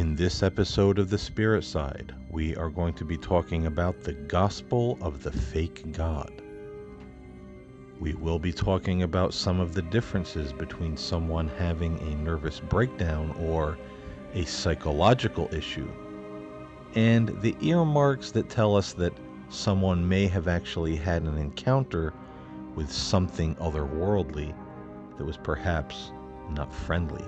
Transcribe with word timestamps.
In 0.00 0.16
this 0.16 0.42
episode 0.42 0.98
of 0.98 1.10
The 1.10 1.18
Spirit 1.18 1.62
Side, 1.62 2.14
we 2.30 2.56
are 2.56 2.70
going 2.70 2.94
to 2.94 3.04
be 3.04 3.18
talking 3.18 3.66
about 3.66 4.02
the 4.02 4.14
gospel 4.14 4.96
of 5.02 5.22
the 5.22 5.30
fake 5.30 5.92
God. 5.92 6.40
We 8.00 8.14
will 8.14 8.38
be 8.38 8.50
talking 8.50 9.02
about 9.02 9.34
some 9.34 9.60
of 9.60 9.74
the 9.74 9.82
differences 9.82 10.54
between 10.54 10.96
someone 10.96 11.48
having 11.48 11.98
a 11.98 12.14
nervous 12.14 12.60
breakdown 12.60 13.32
or 13.38 13.76
a 14.32 14.46
psychological 14.46 15.54
issue, 15.54 15.92
and 16.94 17.38
the 17.42 17.54
earmarks 17.60 18.30
that 18.30 18.48
tell 18.48 18.76
us 18.76 18.94
that 18.94 19.12
someone 19.50 20.08
may 20.08 20.26
have 20.28 20.48
actually 20.48 20.96
had 20.96 21.24
an 21.24 21.36
encounter 21.36 22.14
with 22.74 22.90
something 22.90 23.54
otherworldly 23.56 24.54
that 25.18 25.26
was 25.26 25.36
perhaps 25.36 26.10
not 26.52 26.72
friendly. 26.72 27.26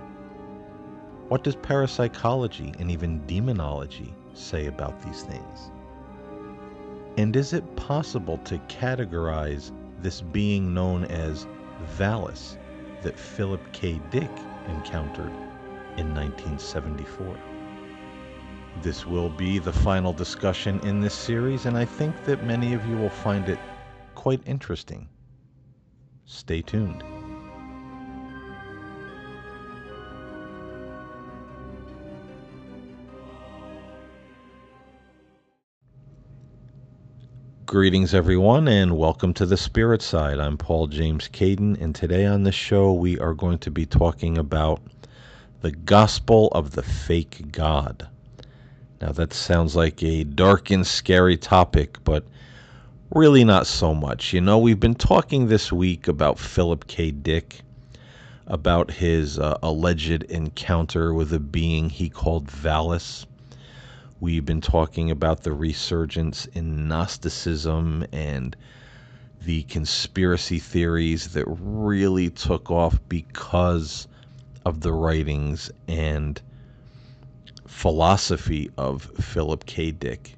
What 1.28 1.44
does 1.44 1.56
parapsychology 1.56 2.74
and 2.78 2.90
even 2.90 3.26
demonology 3.26 4.14
say 4.34 4.66
about 4.66 5.00
these 5.02 5.22
things? 5.22 5.70
And 7.16 7.36
is 7.36 7.52
it 7.52 7.76
possible 7.76 8.38
to 8.38 8.58
categorize 8.68 9.70
this 10.00 10.20
being 10.20 10.74
known 10.74 11.04
as 11.04 11.46
Valis 11.96 12.56
that 13.02 13.18
Philip 13.18 13.60
K. 13.72 14.00
Dick 14.10 14.30
encountered 14.68 15.32
in 15.96 16.14
1974? 16.14 17.38
This 18.80 19.06
will 19.06 19.28
be 19.28 19.58
the 19.58 19.72
final 19.72 20.12
discussion 20.12 20.80
in 20.80 21.00
this 21.00 21.14
series, 21.14 21.66
and 21.66 21.76
I 21.76 21.84
think 21.84 22.24
that 22.24 22.44
many 22.44 22.72
of 22.72 22.86
you 22.86 22.96
will 22.96 23.10
find 23.10 23.48
it 23.48 23.58
quite 24.14 24.40
interesting. 24.46 25.08
Stay 26.24 26.62
tuned. 26.62 27.04
Greetings, 37.72 38.12
everyone, 38.12 38.68
and 38.68 38.98
welcome 38.98 39.32
to 39.32 39.46
the 39.46 39.56
Spirit 39.56 40.02
Side. 40.02 40.38
I'm 40.38 40.58
Paul 40.58 40.88
James 40.88 41.26
Caiden, 41.26 41.80
and 41.80 41.94
today 41.94 42.26
on 42.26 42.42
the 42.42 42.52
show 42.52 42.92
we 42.92 43.18
are 43.18 43.32
going 43.32 43.56
to 43.60 43.70
be 43.70 43.86
talking 43.86 44.36
about 44.36 44.82
the 45.62 45.70
gospel 45.70 46.48
of 46.48 46.72
the 46.72 46.82
fake 46.82 47.50
God. 47.50 48.06
Now, 49.00 49.12
that 49.12 49.32
sounds 49.32 49.74
like 49.74 50.02
a 50.02 50.24
dark 50.24 50.70
and 50.70 50.86
scary 50.86 51.38
topic, 51.38 51.96
but 52.04 52.26
really 53.14 53.42
not 53.42 53.66
so 53.66 53.94
much. 53.94 54.34
You 54.34 54.42
know, 54.42 54.58
we've 54.58 54.78
been 54.78 54.94
talking 54.94 55.46
this 55.46 55.72
week 55.72 56.08
about 56.08 56.38
Philip 56.38 56.86
K. 56.88 57.10
Dick, 57.10 57.62
about 58.48 58.90
his 58.90 59.38
uh, 59.38 59.56
alleged 59.62 60.24
encounter 60.24 61.14
with 61.14 61.32
a 61.32 61.40
being 61.40 61.88
he 61.88 62.10
called 62.10 62.48
Valis 62.48 63.24
We've 64.22 64.46
been 64.46 64.60
talking 64.60 65.10
about 65.10 65.42
the 65.42 65.52
resurgence 65.52 66.46
in 66.46 66.86
Gnosticism 66.86 68.06
and 68.12 68.54
the 69.44 69.64
conspiracy 69.64 70.60
theories 70.60 71.32
that 71.32 71.44
really 71.48 72.30
took 72.30 72.70
off 72.70 73.00
because 73.08 74.06
of 74.64 74.82
the 74.82 74.92
writings 74.92 75.72
and 75.88 76.40
philosophy 77.66 78.70
of 78.78 79.10
Philip 79.18 79.66
K. 79.66 79.90
Dick. 79.90 80.36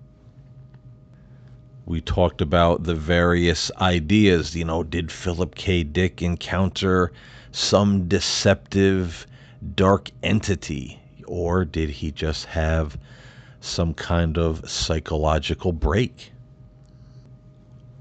We 1.84 2.00
talked 2.00 2.40
about 2.40 2.84
the 2.84 2.94
various 2.94 3.70
ideas. 3.82 4.56
You 4.56 4.64
know, 4.64 4.82
did 4.82 5.12
Philip 5.12 5.54
K. 5.56 5.82
Dick 5.82 6.22
encounter 6.22 7.12
some 7.52 8.08
deceptive 8.08 9.26
dark 9.74 10.10
entity, 10.22 11.02
or 11.26 11.66
did 11.66 11.90
he 11.90 12.10
just 12.10 12.46
have 12.46 12.96
some 13.64 13.94
kind 13.94 14.38
of 14.38 14.68
psychological 14.68 15.72
break. 15.72 16.32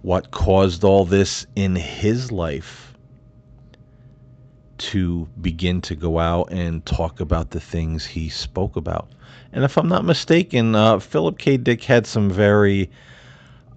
What 0.01 0.31
caused 0.31 0.83
all 0.83 1.05
this 1.05 1.47
in 1.55 1.75
his 1.75 2.31
life 2.31 2.93
to 4.79 5.27
begin 5.39 5.79
to 5.81 5.95
go 5.95 6.19
out 6.19 6.51
and 6.51 6.85
talk 6.85 7.21
about 7.21 7.51
the 7.51 7.61
things 7.61 8.05
he 8.05 8.29
spoke 8.29 8.75
about? 8.75 9.09
And 9.53 9.63
if 9.63 9.77
I'm 9.77 9.87
not 9.87 10.03
mistaken, 10.03 10.75
uh, 10.75 10.99
Philip 10.99 11.37
K. 11.37 11.57
Dick 11.57 11.83
had 11.83 12.05
some 12.05 12.29
very, 12.29 12.89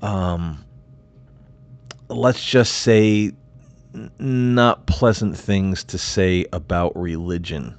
um, 0.03 0.65
let's 2.09 2.45
just 2.45 2.73
say, 2.79 3.33
not 4.19 4.87
pleasant 4.87 5.37
things 5.37 5.85
to 5.85 5.99
say 5.99 6.47
about 6.53 6.97
religion 6.97 7.77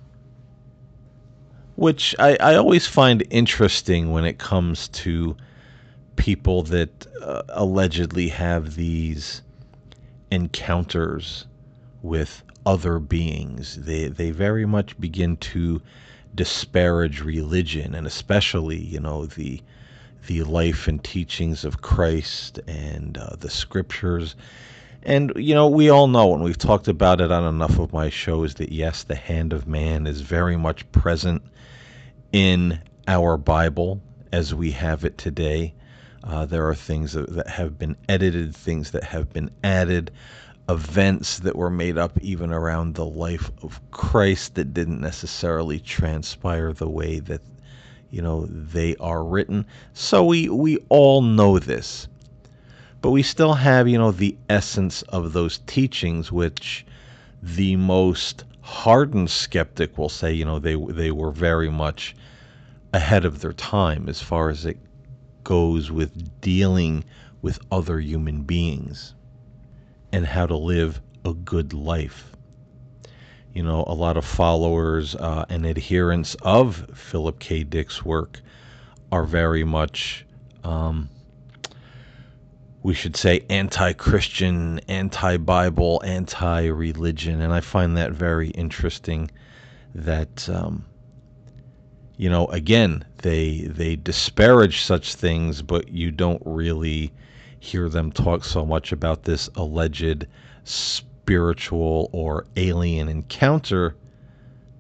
which 1.77 2.15
I, 2.17 2.35
I 2.41 2.55
always 2.55 2.87
find 2.87 3.23
interesting 3.29 4.11
when 4.11 4.25
it 4.25 4.39
comes 4.39 4.87
to 4.89 5.37
people 6.15 6.63
that 6.63 7.05
uh, 7.21 7.43
allegedly 7.49 8.29
have 8.29 8.75
these 8.75 9.43
encounters 10.31 11.45
with 12.01 12.43
other 12.65 12.97
beings. 12.97 13.77
They 13.83 14.07
they 14.07 14.31
very 14.31 14.65
much 14.65 14.99
begin 14.99 15.37
to 15.37 15.79
disparage 16.33 17.21
religion 17.21 17.95
and 17.95 18.05
especially 18.07 18.77
you 18.77 18.99
know 18.99 19.27
the 19.27 19.61
the 20.25 20.43
life 20.43 20.87
and 20.87 21.01
teachings 21.03 21.63
of 21.63 21.81
Christ 21.81 22.59
and 22.67 23.19
uh, 23.19 23.35
the 23.39 23.51
scriptures. 23.51 24.35
And 25.07 25.31
you 25.37 25.55
know, 25.55 25.69
we 25.69 25.89
all 25.89 26.09
know, 26.09 26.33
and 26.33 26.43
we've 26.43 26.57
talked 26.57 26.89
about 26.89 27.21
it 27.21 27.31
on 27.31 27.45
enough 27.45 27.79
of 27.79 27.93
my 27.93 28.09
shows, 28.09 28.55
that 28.55 28.73
yes, 28.73 29.03
the 29.03 29.15
hand 29.15 29.53
of 29.53 29.65
man 29.65 30.05
is 30.05 30.19
very 30.19 30.57
much 30.57 30.91
present 30.91 31.41
in 32.33 32.81
our 33.07 33.37
Bible 33.37 34.01
as 34.33 34.53
we 34.53 34.71
have 34.71 35.05
it 35.05 35.17
today. 35.17 35.73
Uh, 36.25 36.45
there 36.45 36.67
are 36.67 36.75
things 36.75 37.13
that, 37.13 37.33
that 37.35 37.47
have 37.47 37.79
been 37.79 37.95
edited, 38.09 38.53
things 38.53 38.91
that 38.91 39.05
have 39.05 39.31
been 39.31 39.49
added, 39.63 40.11
events 40.67 41.39
that 41.39 41.55
were 41.55 41.69
made 41.69 41.97
up 41.97 42.19
even 42.21 42.51
around 42.51 42.95
the 42.95 43.05
life 43.05 43.49
of 43.63 43.79
Christ 43.91 44.55
that 44.55 44.73
didn't 44.73 44.99
necessarily 44.99 45.79
transpire 45.79 46.73
the 46.73 46.89
way 46.89 47.19
that 47.19 47.39
you 48.11 48.21
know 48.21 48.45
they 48.47 48.97
are 48.97 49.23
written. 49.23 49.67
So 49.93 50.25
we 50.25 50.49
we 50.49 50.79
all 50.89 51.21
know 51.21 51.59
this. 51.59 52.09
But 53.01 53.11
we 53.11 53.23
still 53.23 53.53
have, 53.53 53.87
you 53.87 53.97
know, 53.97 54.11
the 54.11 54.37
essence 54.49 55.01
of 55.03 55.33
those 55.33 55.59
teachings 55.67 56.31
which 56.31 56.85
the 57.41 57.75
most 57.75 58.43
hardened 58.61 59.29
skeptic 59.29 59.97
will 59.97 60.09
say, 60.09 60.33
you 60.33 60.45
know, 60.45 60.59
they 60.59 60.75
they 60.75 61.11
were 61.11 61.31
very 61.31 61.69
much 61.69 62.15
ahead 62.93 63.25
of 63.25 63.39
their 63.41 63.53
time 63.53 64.09
as 64.09 64.21
far 64.21 64.49
as 64.49 64.65
it 64.65 64.77
goes 65.43 65.91
with 65.91 66.41
dealing 66.41 67.03
with 67.41 67.59
other 67.71 67.99
human 67.99 68.41
beings 68.41 69.13
and 70.11 70.25
how 70.25 70.45
to 70.45 70.57
live 70.57 70.99
a 71.23 71.33
good 71.33 71.73
life. 71.73 72.31
You 73.53 73.63
know, 73.63 73.83
a 73.87 73.93
lot 73.93 74.17
of 74.17 74.25
followers 74.25 75.15
uh, 75.15 75.45
and 75.49 75.65
adherents 75.65 76.35
of 76.41 76.89
Philip 76.93 77.39
K. 77.39 77.63
Dick's 77.63 78.03
work 78.03 78.41
are 79.11 79.23
very 79.23 79.63
much, 79.63 80.25
um, 80.63 81.09
we 82.87 82.93
should 82.93 83.17
say, 83.17 83.43
anti 83.49 83.91
Christian, 83.91 84.79
anti 84.87 85.35
Bible, 85.35 86.01
anti 86.05 86.67
religion. 86.67 87.41
And 87.41 87.51
I 87.51 87.59
find 87.59 87.97
that 87.97 88.13
very 88.13 88.47
interesting 88.51 89.29
that. 89.93 90.47
Um, 90.47 90.85
you 92.15 92.29
know, 92.29 92.47
again, 92.47 93.03
they 93.17 93.67
they 93.67 93.97
disparage 93.97 94.81
such 94.81 95.15
things, 95.15 95.61
but 95.61 95.89
you 95.89 96.11
don't 96.11 96.41
really 96.45 97.11
hear 97.59 97.89
them 97.89 98.09
talk 98.09 98.45
so 98.45 98.65
much 98.65 98.93
about 98.93 99.23
this 99.23 99.49
alleged 99.55 100.25
spiritual 100.63 102.09
or 102.13 102.47
alien 102.55 103.09
encounter 103.09 103.97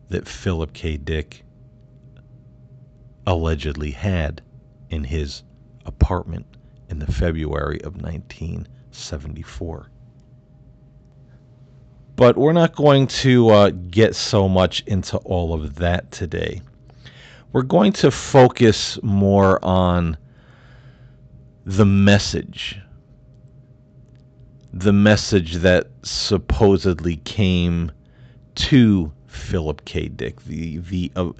that 0.09 0.27
Philip 0.27 0.73
K. 0.73 0.95
Dick 0.95 1.43
allegedly 3.27 3.91
had 3.91 4.41
in 4.89 5.03
his 5.03 5.43
apartment 5.85 6.56
in 6.89 6.99
the 6.99 7.11
February 7.11 7.81
of 7.81 8.01
1974. 8.01 9.89
But 12.15 12.37
we're 12.37 12.53
not 12.53 12.75
going 12.75 13.07
to 13.07 13.49
uh, 13.49 13.69
get 13.69 14.15
so 14.15 14.49
much 14.49 14.81
into 14.87 15.17
all 15.17 15.53
of 15.53 15.75
that 15.75 16.11
today 16.11 16.61
we're 17.57 17.63
going 17.63 17.93
to 17.93 18.11
focus 18.11 19.01
more 19.01 19.63
on 19.63 20.17
the 21.65 21.85
message. 21.85 22.79
The 24.73 24.93
message 24.93 25.55
that 25.55 25.87
supposedly 26.03 27.17
came 27.17 27.91
to 28.55 29.11
Philip 29.25 29.85
K. 29.85 30.07
Dick, 30.07 30.43
the 30.43 30.77
the 30.77 31.11
uh, 31.15 31.31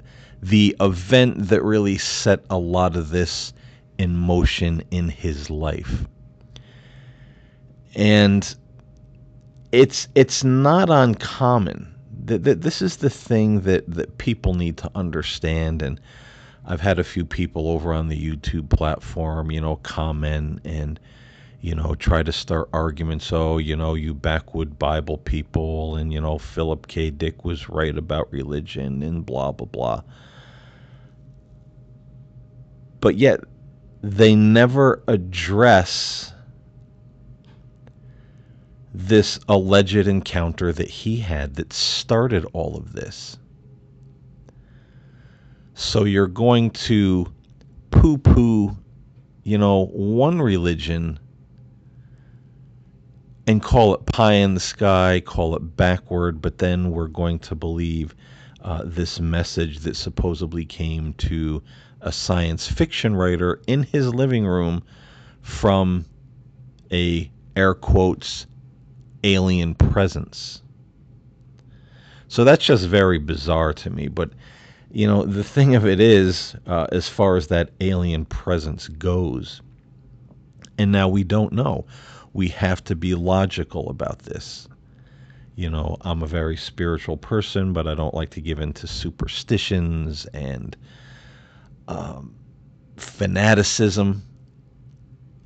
the 0.42 0.76
event 0.80 1.48
that 1.48 1.62
really 1.62 1.98
set 1.98 2.44
a 2.50 2.58
lot 2.58 2.96
of 2.96 3.10
this 3.10 3.52
in 3.98 4.16
motion 4.16 4.82
in 4.90 5.08
his 5.08 5.50
life. 5.50 6.06
And 7.94 8.54
it's 9.72 10.08
it's 10.14 10.44
not 10.44 10.88
uncommon 10.88 11.94
this 12.36 12.82
is 12.82 12.96
the 12.98 13.10
thing 13.10 13.62
that, 13.62 13.88
that 13.90 14.18
people 14.18 14.54
need 14.54 14.76
to 14.78 14.90
understand. 14.94 15.82
And 15.82 16.00
I've 16.66 16.80
had 16.80 16.98
a 16.98 17.04
few 17.04 17.24
people 17.24 17.68
over 17.68 17.92
on 17.92 18.08
the 18.08 18.18
YouTube 18.18 18.68
platform, 18.68 19.50
you 19.50 19.60
know, 19.60 19.76
comment 19.76 20.60
and 20.64 21.00
you 21.60 21.74
know, 21.74 21.96
try 21.96 22.22
to 22.22 22.30
start 22.30 22.68
arguments. 22.72 23.32
Oh, 23.32 23.58
you 23.58 23.74
know, 23.74 23.94
you 23.94 24.14
backwood 24.14 24.78
Bible 24.78 25.18
people, 25.18 25.96
and 25.96 26.12
you 26.12 26.20
know, 26.20 26.38
Philip 26.38 26.86
K. 26.86 27.10
Dick 27.10 27.44
was 27.44 27.68
right 27.68 27.98
about 27.98 28.32
religion, 28.32 29.02
and 29.02 29.26
blah 29.26 29.50
blah 29.50 29.66
blah. 29.66 30.02
But 33.00 33.16
yet, 33.16 33.40
they 34.02 34.34
never 34.34 35.02
address 35.08 36.32
this 38.94 39.38
alleged 39.48 40.06
encounter 40.08 40.72
that 40.72 40.88
he 40.88 41.18
had 41.18 41.54
that 41.56 41.72
started 41.72 42.44
all 42.52 42.76
of 42.76 42.92
this. 42.92 43.38
So 45.74 46.04
you're 46.04 46.26
going 46.26 46.70
to 46.70 47.32
poo 47.90 48.18
poo, 48.18 48.76
you 49.44 49.58
know, 49.58 49.86
one 49.86 50.40
religion 50.42 51.18
and 53.46 53.62
call 53.62 53.94
it 53.94 54.04
pie 54.06 54.34
in 54.34 54.54
the 54.54 54.60
sky, 54.60 55.22
call 55.24 55.56
it 55.56 55.76
backward, 55.76 56.42
but 56.42 56.58
then 56.58 56.90
we're 56.90 57.08
going 57.08 57.38
to 57.38 57.54
believe 57.54 58.14
uh, 58.62 58.82
this 58.84 59.20
message 59.20 59.78
that 59.80 59.96
supposedly 59.96 60.64
came 60.64 61.14
to 61.14 61.62
a 62.00 62.12
science 62.12 62.66
fiction 62.66 63.16
writer 63.16 63.60
in 63.66 63.82
his 63.82 64.14
living 64.14 64.46
room 64.46 64.82
from 65.42 66.04
a 66.92 67.30
air 67.56 67.74
quotes 67.74 68.46
alien 69.24 69.74
presence. 69.74 70.62
So 72.28 72.44
that's 72.44 72.64
just 72.64 72.86
very 72.86 73.18
bizarre 73.18 73.72
to 73.74 73.90
me. 73.90 74.08
But, 74.08 74.30
you 74.92 75.06
know, 75.06 75.24
the 75.24 75.44
thing 75.44 75.74
of 75.74 75.86
it 75.86 76.00
is, 76.00 76.54
uh, 76.66 76.86
as 76.92 77.08
far 77.08 77.36
as 77.36 77.48
that 77.48 77.70
alien 77.80 78.26
presence 78.26 78.88
goes, 78.88 79.62
and 80.78 80.92
now 80.92 81.08
we 81.08 81.24
don't 81.24 81.52
know 81.52 81.86
we 82.32 82.48
have 82.48 82.84
to 82.84 82.94
be 82.94 83.14
logical 83.14 83.90
about 83.90 84.20
this. 84.20 84.68
You 85.56 85.70
know, 85.70 85.96
I'm 86.02 86.22
a 86.22 86.26
very 86.26 86.56
spiritual 86.56 87.16
person, 87.16 87.72
but 87.72 87.88
I 87.88 87.94
don't 87.94 88.14
like 88.14 88.30
to 88.30 88.40
give 88.40 88.60
in 88.60 88.72
to 88.74 88.86
superstitions 88.86 90.26
and 90.26 90.76
um, 91.88 92.36
fanaticism. 92.96 94.22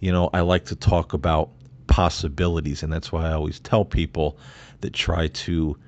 You 0.01 0.13
know, 0.13 0.29
I 0.35 0.41
like 0.41 0.67
to 0.67 0.77
talk 0.77 1.15
about 1.15 1.51
possibilities, 1.87 2.83
and 2.83 2.93
that's 2.93 3.11
why 3.11 3.29
I 3.29 3.33
always 3.33 3.61
tell 3.61 3.85
people 3.87 4.37
that 4.83 4.93
try 4.93 5.29
to, 5.29 5.79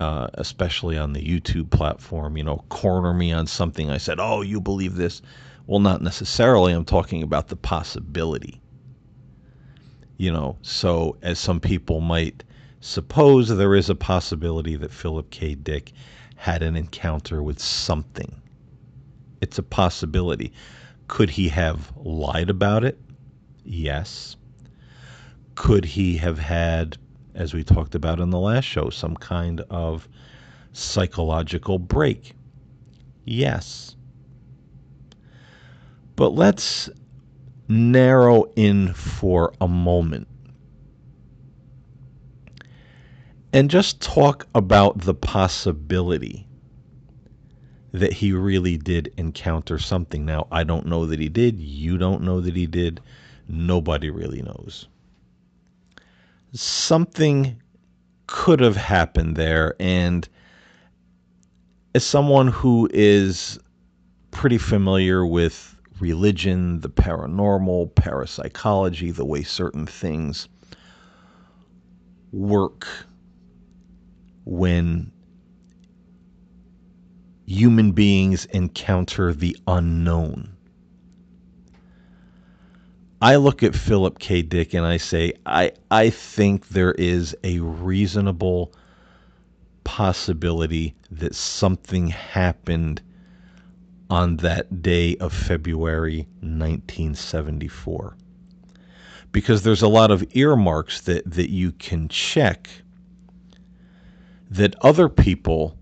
uh, 0.00 0.28
especially 0.34 0.98
on 0.98 1.12
the 1.12 1.22
YouTube 1.22 1.70
platform, 1.70 2.36
you 2.36 2.42
know, 2.42 2.64
corner 2.70 3.14
me 3.14 3.32
on 3.32 3.46
something. 3.46 3.90
I 3.90 3.98
said, 3.98 4.18
"Oh, 4.18 4.40
you 4.40 4.60
believe 4.60 4.96
this?" 4.96 5.22
Well, 5.68 5.80
not 5.80 6.02
necessarily. 6.02 6.72
I'm 6.72 6.84
talking 6.84 7.22
about 7.22 7.46
the 7.48 7.56
possibility 7.56 8.60
you 10.20 10.30
know, 10.30 10.58
so 10.60 11.16
as 11.22 11.38
some 11.38 11.60
people 11.60 12.02
might 12.02 12.44
suppose, 12.80 13.48
there 13.48 13.74
is 13.74 13.88
a 13.88 13.94
possibility 13.94 14.76
that 14.76 14.92
Philip 14.92 15.30
K. 15.30 15.54
Dick 15.54 15.92
had 16.36 16.62
an 16.62 16.76
encounter 16.76 17.42
with 17.42 17.58
something. 17.58 18.39
It's 19.40 19.58
a 19.58 19.62
possibility. 19.62 20.52
Could 21.08 21.30
he 21.30 21.48
have 21.48 21.92
lied 21.96 22.50
about 22.50 22.84
it? 22.84 22.98
Yes. 23.64 24.36
Could 25.54 25.84
he 25.84 26.16
have 26.18 26.38
had, 26.38 26.96
as 27.34 27.54
we 27.54 27.64
talked 27.64 27.94
about 27.94 28.20
in 28.20 28.30
the 28.30 28.38
last 28.38 28.64
show, 28.64 28.90
some 28.90 29.16
kind 29.16 29.60
of 29.70 30.08
psychological 30.72 31.78
break? 31.78 32.34
Yes. 33.24 33.96
But 36.16 36.30
let's 36.30 36.90
narrow 37.68 38.44
in 38.56 38.92
for 38.94 39.52
a 39.60 39.68
moment 39.68 40.26
and 43.52 43.70
just 43.70 44.00
talk 44.00 44.46
about 44.54 44.98
the 44.98 45.14
possibility 45.14 46.46
that 47.92 48.12
he 48.12 48.32
really 48.32 48.76
did 48.76 49.12
encounter 49.16 49.78
something. 49.78 50.24
Now, 50.24 50.46
I 50.50 50.64
don't 50.64 50.86
know 50.86 51.06
that 51.06 51.18
he 51.18 51.28
did. 51.28 51.60
You 51.60 51.98
don't 51.98 52.22
know 52.22 52.40
that 52.40 52.54
he 52.54 52.66
did. 52.66 53.00
Nobody 53.48 54.10
really 54.10 54.42
knows. 54.42 54.86
Something 56.52 57.60
could 58.26 58.60
have 58.60 58.76
happened 58.76 59.36
there. 59.36 59.74
And 59.80 60.28
as 61.94 62.04
someone 62.04 62.48
who 62.48 62.88
is 62.92 63.58
pretty 64.30 64.58
familiar 64.58 65.26
with 65.26 65.76
religion, 65.98 66.80
the 66.80 66.88
paranormal, 66.88 67.94
parapsychology, 67.94 69.10
the 69.10 69.24
way 69.24 69.42
certain 69.42 69.86
things 69.86 70.48
work 72.32 72.86
when 74.44 75.10
human 77.50 77.90
beings 77.90 78.44
encounter 78.46 79.34
the 79.34 79.56
unknown. 79.66 80.56
I 83.20 83.36
look 83.36 83.64
at 83.64 83.74
Philip 83.74 84.20
K. 84.20 84.40
Dick 84.42 84.72
and 84.72 84.86
I 84.86 84.98
say, 84.98 85.32
I, 85.44 85.72
I 85.90 86.10
think 86.10 86.68
there 86.68 86.92
is 86.92 87.36
a 87.42 87.58
reasonable 87.58 88.72
possibility 89.82 90.94
that 91.10 91.34
something 91.34 92.06
happened 92.06 93.02
on 94.08 94.36
that 94.36 94.80
day 94.80 95.16
of 95.16 95.32
February 95.32 96.28
1974. 96.42 98.16
Because 99.32 99.64
there's 99.64 99.82
a 99.82 99.88
lot 99.88 100.12
of 100.12 100.24
earmarks 100.36 101.00
that, 101.02 101.28
that 101.28 101.50
you 101.50 101.72
can 101.72 102.06
check 102.08 102.70
that 104.50 104.76
other 104.82 105.08
people 105.08 105.76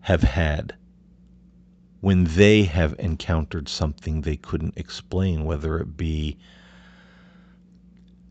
have 0.00 0.22
had 0.22 0.74
when 2.04 2.24
they 2.24 2.64
have 2.64 2.94
encountered 2.98 3.66
something 3.66 4.20
they 4.20 4.36
couldn't 4.36 4.76
explain, 4.76 5.46
whether 5.46 5.78
it 5.78 5.96
be 5.96 6.36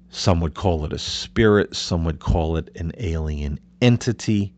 some 0.09 0.39
would 0.39 0.53
call 0.53 0.85
it 0.85 0.93
a 0.93 0.99
spirit, 0.99 1.75
some 1.75 2.05
would 2.05 2.19
call 2.19 2.55
it 2.55 2.69
an 2.75 2.91
alien 2.99 3.59
entity, 3.81 4.53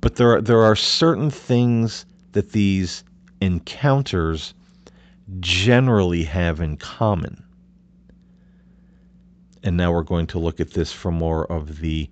but 0.00 0.16
there 0.16 0.32
are, 0.32 0.40
there 0.40 0.62
are 0.62 0.74
certain 0.74 1.30
things 1.30 2.04
that 2.32 2.50
these 2.50 3.04
encounters 3.40 4.52
generally 5.38 6.24
have 6.24 6.58
in 6.58 6.76
common. 6.76 7.40
And 9.62 9.76
now 9.76 9.92
we're 9.92 10.02
going 10.02 10.26
to 10.26 10.40
look 10.40 10.58
at 10.58 10.72
this 10.72 10.92
from 10.92 11.14
more 11.14 11.44
of 11.46 11.78
the 11.78 12.10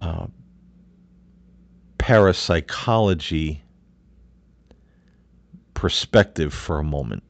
uh, 0.00 0.26
parapsychology 2.02 3.62
perspective 5.72 6.52
for 6.52 6.80
a 6.80 6.82
moment. 6.82 7.22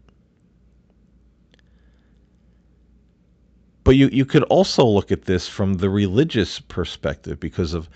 But 3.84 3.96
you, 3.96 4.08
you 4.10 4.24
could 4.24 4.44
also 4.44 4.86
look 4.86 5.12
at 5.12 5.26
this 5.26 5.46
from 5.46 5.74
the 5.74 5.90
religious 5.90 6.58
perspective 6.58 7.38
because 7.38 7.74
of 7.74 7.90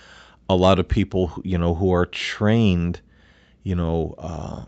a 0.50 0.54
lot 0.54 0.78
of 0.78 0.86
people, 0.86 1.32
you 1.42 1.56
know, 1.56 1.74
who 1.74 1.94
are 1.94 2.04
trained, 2.04 3.00
you 3.62 3.74
know, 3.74 4.14
uh, 4.18 4.66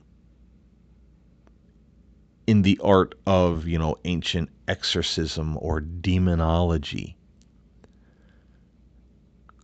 in 2.47 2.63
the 2.63 2.81
art 2.83 3.17
of, 3.27 3.69
you 3.69 3.79
know, 3.79 3.97
ancient 4.07 4.49
exorcism 4.67 5.59
or 5.61 5.83
demonology 5.83 7.18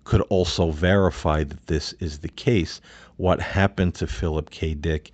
could 0.04 0.20
also 0.22 0.70
verify 0.70 1.42
that 1.44 1.66
this 1.66 1.92
is 1.94 2.18
the 2.18 2.28
case. 2.28 2.80
What 3.16 3.40
happened 3.40 3.94
to 3.96 4.06
Philip 4.06 4.50
K. 4.50 4.74
Dick 4.74 5.10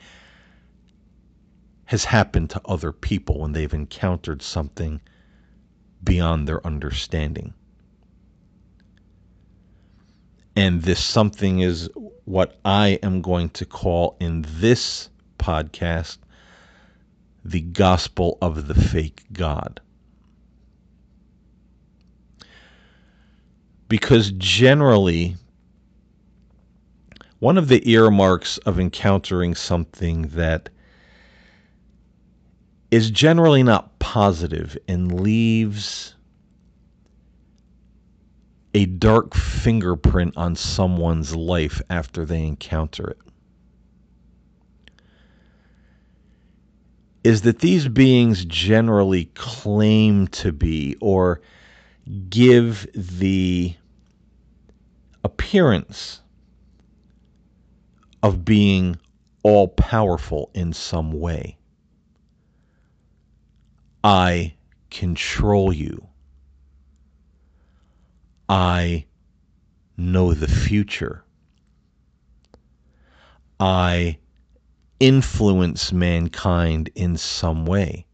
has 1.84 2.04
happened 2.04 2.50
to 2.50 2.60
other 2.66 2.92
people 2.92 3.40
when 3.40 3.52
they've 3.52 3.74
encountered 3.74 4.42
something 4.42 5.00
beyond 6.04 6.46
their 6.46 6.64
understanding. 6.66 7.54
And 10.56 10.82
this 10.82 11.02
something 11.02 11.60
is 11.60 11.88
what 12.24 12.58
I 12.64 12.98
am 13.02 13.22
going 13.22 13.50
to 13.50 13.64
call 13.64 14.16
in 14.20 14.44
this 14.48 15.08
podcast 15.38 16.18
the 17.44 17.60
gospel 17.60 18.38
of 18.42 18.68
the 18.68 18.74
fake 18.74 19.24
God. 19.32 19.80
Because 23.90 24.30
generally, 24.38 25.36
one 27.40 27.58
of 27.58 27.68
the 27.68 27.90
earmarks 27.90 28.56
of 28.58 28.80
encountering 28.80 29.54
something 29.54 30.28
that 30.28 30.70
is 32.90 33.10
generally 33.10 33.62
not 33.62 33.98
positive 33.98 34.78
and 34.88 35.20
leaves 35.20 36.14
a 38.74 38.86
dark 38.86 39.34
fingerprint 39.34 40.36
on 40.36 40.56
someone's 40.56 41.34
life 41.36 41.82
after 41.90 42.24
they 42.24 42.46
encounter 42.46 43.10
it. 43.10 43.18
is 47.22 47.42
that 47.42 47.58
these 47.58 47.86
beings 47.86 48.44
generally 48.46 49.26
claim 49.34 50.26
to 50.28 50.52
be 50.52 50.96
or 51.00 51.40
give 52.30 52.86
the 52.94 53.74
appearance 55.24 56.20
of 58.22 58.44
being 58.44 58.98
all 59.42 59.68
powerful 59.68 60.50
in 60.54 60.72
some 60.72 61.12
way. 61.12 61.56
I 64.04 64.54
control 64.90 65.72
you. 65.72 66.06
I 68.48 69.06
know 69.96 70.34
the 70.34 70.48
future. 70.48 71.24
I 73.58 74.18
influence 74.98 75.92
mankind 75.92 76.90
in 76.94 77.16
some 77.16 77.66
way. 77.66 78.06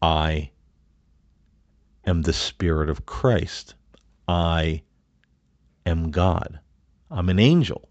I 0.00 0.50
am 2.06 2.22
the 2.22 2.32
Spirit 2.32 2.90
of 2.90 3.06
Christ. 3.06 3.74
I 4.26 4.82
am 5.86 6.10
God. 6.10 6.60
I'm 7.10 7.28
an 7.28 7.38
angel. 7.38 7.88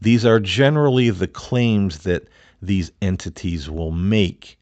These 0.00 0.24
are 0.24 0.40
generally 0.40 1.10
the 1.10 1.28
claims 1.28 1.98
that 2.00 2.28
these 2.60 2.90
entities 3.00 3.70
will 3.70 3.90
make 3.90 4.58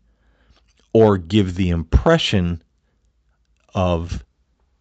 or 0.93 1.17
give 1.17 1.55
the 1.55 1.71
impression 1.71 2.63
of 3.75 4.25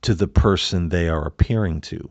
to 0.01 0.13
the 0.13 0.27
person 0.27 0.89
they 0.89 1.07
are 1.07 1.25
appearing 1.25 1.81
to. 1.81 2.09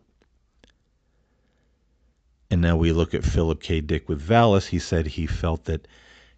And 2.50 2.60
now 2.62 2.76
we 2.76 2.92
look 2.92 3.14
at 3.14 3.24
Philip 3.24 3.60
K. 3.60 3.80
Dick 3.80 4.08
with 4.08 4.26
Valis. 4.26 4.68
He 4.68 4.78
said 4.78 5.06
he 5.06 5.26
felt 5.26 5.64
that, 5.64 5.86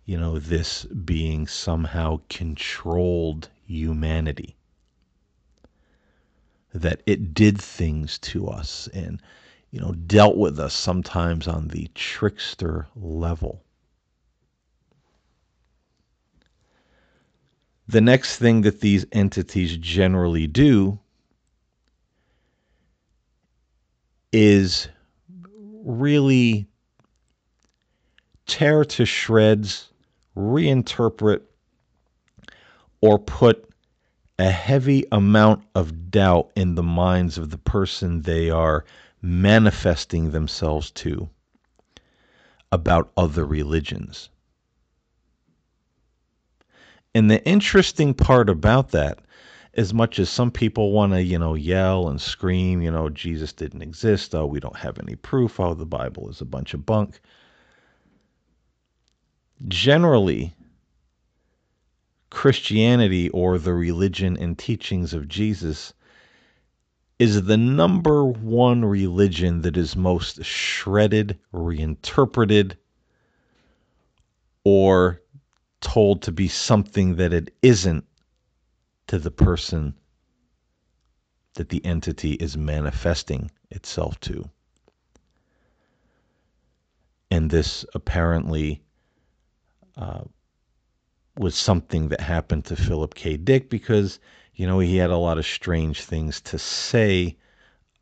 you 0.05 0.19
know, 0.19 0.39
this 0.39 0.85
being 0.87 1.47
somehow 1.47 2.21
controlled 2.29 3.49
humanity, 3.67 4.57
that 6.73 7.03
it 7.07 7.35
did 7.35 7.61
things 7.61 8.19
to 8.19 8.49
us 8.49 8.89
and, 8.93 9.21
you 9.71 9.81
know, 9.81 9.93
dealt 9.93 10.37
with 10.37 10.59
us 10.59 10.75
sometimes 10.75 11.49
on 11.49 11.69
the 11.69 11.89
trickster 11.95 12.87
level. 12.95 13.63
The 17.89 18.01
next 18.01 18.37
thing 18.37 18.61
that 18.63 18.81
these 18.81 19.05
entities 19.13 19.77
generally 19.77 20.47
do 20.47 20.99
is 24.33 24.89
really 25.85 26.67
tear 28.47 28.85
to 28.85 29.05
shreds, 29.05 29.89
reinterpret, 30.37 31.41
or 33.01 33.19
put 33.19 33.70
a 34.41 34.51
heavy 34.51 35.05
amount 35.13 35.63
of 35.75 36.11
doubt 36.11 36.51
in 36.57 36.75
the 36.75 36.83
minds 36.83 37.37
of 37.37 37.51
the 37.51 37.59
person 37.59 38.23
they 38.23 38.49
are 38.49 38.87
manifesting 39.21 40.31
themselves 40.31 40.91
to 40.91 41.29
about 42.73 43.13
other 43.19 43.45
religions. 43.45 44.31
And 47.15 47.31
the 47.31 47.45
interesting 47.47 48.15
part 48.15 48.49
about 48.49 48.93
that, 48.93 49.19
as 49.75 49.93
much 49.93 50.19
as 50.19 50.31
some 50.31 50.51
people 50.51 50.93
want 50.93 51.13
to, 51.13 51.23
you 51.23 51.39
know, 51.39 51.55
yell 51.55 52.09
and 52.09 52.21
scream, 52.21 52.81
you 52.81 52.91
know, 52.91 53.11
Jesus 53.11 53.53
didn't 53.53 53.83
exist, 53.83 54.35
oh, 54.35 54.47
we 54.47 54.59
don't 54.59 54.77
have 54.77 54.99
any 54.99 55.17
proof, 55.17 55.61
oh, 55.61 55.75
the 55.75 55.85
Bible 55.85 56.31
is 56.31 56.41
a 56.41 56.47
bunch 56.47 56.73
of 56.73 56.87
bunk. 56.87 57.21
Generally, 59.69 60.55
Christianity 62.31 63.29
or 63.31 63.59
the 63.59 63.75
religion 63.75 64.37
and 64.37 64.59
teachings 64.59 65.13
of 65.13 65.29
Jesus 65.29 65.93
is 67.19 67.43
the 67.43 67.57
number 67.57 68.25
one 68.25 68.85
religion 68.85 69.61
that 69.63 69.77
is 69.77 69.95
most 69.95 70.43
shredded, 70.45 71.39
reinterpreted, 71.53 72.79
or 74.65 75.21
told 75.81 76.23
to 76.23 76.33
be 76.33 76.49
something 76.49 77.17
that 77.17 77.33
it 77.33 77.53
isn't 77.63 78.07
to 79.09 79.19
the 79.19 79.31
person 79.31 79.95
that 81.55 81.69
the 81.69 81.85
entity 81.85 82.33
is 82.35 82.57
manifesting 82.57 83.51
itself 83.71 84.19
to. 84.21 84.49
And 87.31 87.51
this 87.51 87.85
apparently 87.95 88.83
uh, 89.97 90.23
was 91.41 91.57
something 91.57 92.09
that 92.09 92.21
happened 92.21 92.67
to 92.67 92.77
Philip 92.77 93.15
K. 93.15 93.37
Dick 93.37 93.71
because, 93.71 94.21
you 94.55 94.67
know, 94.67 94.79
he 94.79 94.99
had 94.99 95.11
a 95.11 95.17
lot 95.17 95.39
of 95.39 95.47
strange 95.47 96.03
things 96.03 96.41
to 96.43 96.59
say 96.59 97.37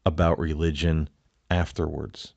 about 0.04 0.38
religion 0.38 1.08
afterwards 1.50 2.34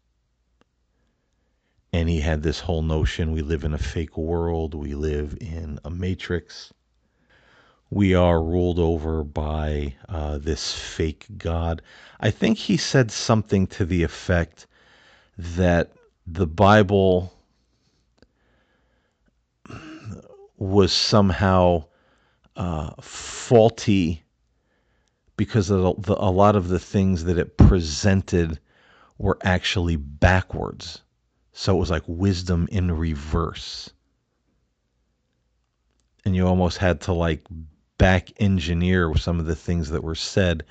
and 1.94 2.08
he 2.08 2.22
had 2.22 2.44
this 2.44 2.60
whole 2.62 2.82
notion 2.82 3.32
we 3.32 3.42
live 3.42 3.64
in 3.64 3.74
a 3.74 3.78
fake 3.78 4.18
world, 4.18 4.74
we 4.74 4.94
live 4.94 5.38
in 5.42 5.80
a 5.84 5.90
matrix. 5.90 6.74
We 7.90 8.16
are 8.16 8.42
ruled 8.42 8.80
over 8.80 9.24
by 9.26 9.96
uh, 10.08 10.38
this 10.38 10.74
fake 10.74 11.26
God. 11.38 11.82
I 12.22 12.32
think 12.32 12.58
he 12.58 12.78
said 12.78 13.12
something 13.12 13.68
to 13.68 13.86
the 13.86 14.04
effect 14.04 14.68
that 15.38 15.92
the 16.26 16.48
Bible 16.48 17.34
was 20.62 20.94
somehow 20.94 21.84
uh, 22.56 22.92
faulty 23.02 24.24
because 25.38 25.70
of 25.70 26.04
the, 26.04 26.16
a 26.18 26.30
lot 26.30 26.56
of 26.56 26.68
the 26.68 26.80
things 26.80 27.24
that 27.24 27.38
it 27.38 27.58
presented 27.58 28.60
were 29.18 29.38
actually 29.44 29.96
backwards 29.96 31.02
so 31.54 31.76
it 31.76 31.80
was 31.80 31.92
like 31.92 32.04
wisdom 32.08 32.68
in 32.72 32.92
reverse. 32.92 33.90
And 36.24 36.36
you 36.36 36.48
almost 36.48 36.78
had 36.78 37.02
to 37.02 37.14
like 37.14 37.46
back 37.98 38.32
engineer 38.40 39.16
some 39.16 39.40
of 39.40 39.46
the 39.46 39.56
things 39.56 39.90
that 39.90 40.04
were 40.04 40.16
said 40.16 40.64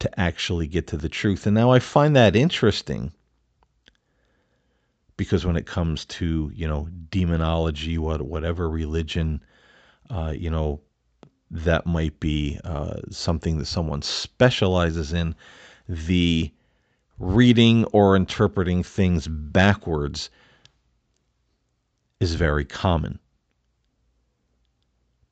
to 0.00 0.20
actually 0.20 0.66
get 0.66 0.88
to 0.88 0.96
the 0.96 1.08
truth. 1.08 1.46
And 1.46 1.54
now 1.54 1.70
I 1.70 1.78
find 1.78 2.14
that 2.16 2.36
interesting 2.36 3.12
because 5.20 5.44
when 5.44 5.58
it 5.58 5.66
comes 5.66 6.06
to, 6.06 6.50
you 6.54 6.66
know, 6.66 6.88
demonology, 7.10 7.98
what 7.98 8.22
whatever 8.22 8.70
religion, 8.70 9.44
uh, 10.08 10.32
you 10.34 10.48
know, 10.48 10.80
that 11.50 11.84
might 11.84 12.18
be 12.20 12.58
uh, 12.64 12.94
something 13.10 13.58
that 13.58 13.66
someone 13.66 14.00
specializes 14.00 15.12
in, 15.12 15.34
the 15.86 16.50
reading 17.18 17.84
or 17.92 18.16
interpreting 18.16 18.82
things 18.82 19.28
backwards 19.28 20.30
is 22.18 22.34
very 22.34 22.64
common. 22.64 23.18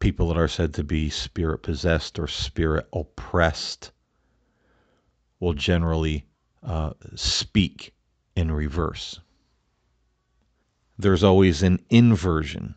People 0.01 0.29
that 0.29 0.37
are 0.37 0.49
said 0.49 0.75
to 0.75 0.85
be 0.85 1.09
spirit 1.09 1.63
possessed 1.63 2.19
or 2.19 2.27
spirit 2.27 2.87
oppressed 2.93 3.91
will 5.41 5.55
generally 5.55 6.27
uh, 6.63 6.93
speak 7.15 7.95
in 8.37 8.53
reverse. 8.53 9.19
There's 10.99 11.25
always 11.25 11.63
an 11.63 11.81
inversion 11.91 12.75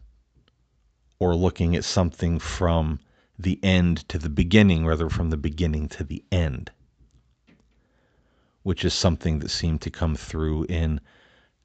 or 1.19 1.35
looking 1.35 1.75
at 1.75 1.83
something 1.83 2.39
from 2.39 2.99
the 3.39 3.59
end 3.63 4.07
to 4.09 4.19
the 4.19 4.29
beginning 4.29 4.85
rather 4.85 5.09
from 5.09 5.29
the 5.31 5.37
beginning 5.37 5.89
to 5.89 6.03
the 6.03 6.23
end 6.31 6.71
which 8.63 8.85
is 8.85 8.93
something 8.93 9.39
that 9.39 9.49
seemed 9.49 9.81
to 9.81 9.89
come 9.89 10.15
through 10.15 10.65
in 10.65 11.01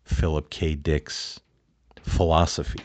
Philip 0.04 0.50
K. 0.50 0.74
Dick's 0.74 1.40
philosophy. 2.00 2.80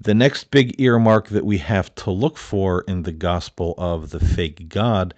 The 0.00 0.14
next 0.14 0.50
big 0.50 0.80
earmark 0.80 1.28
that 1.28 1.46
we 1.46 1.58
have 1.58 1.94
to 1.96 2.10
look 2.10 2.36
for 2.36 2.82
in 2.82 3.02
the 3.02 3.12
gospel 3.12 3.74
of 3.78 4.10
the 4.10 4.20
fake 4.20 4.68
God 4.68 5.14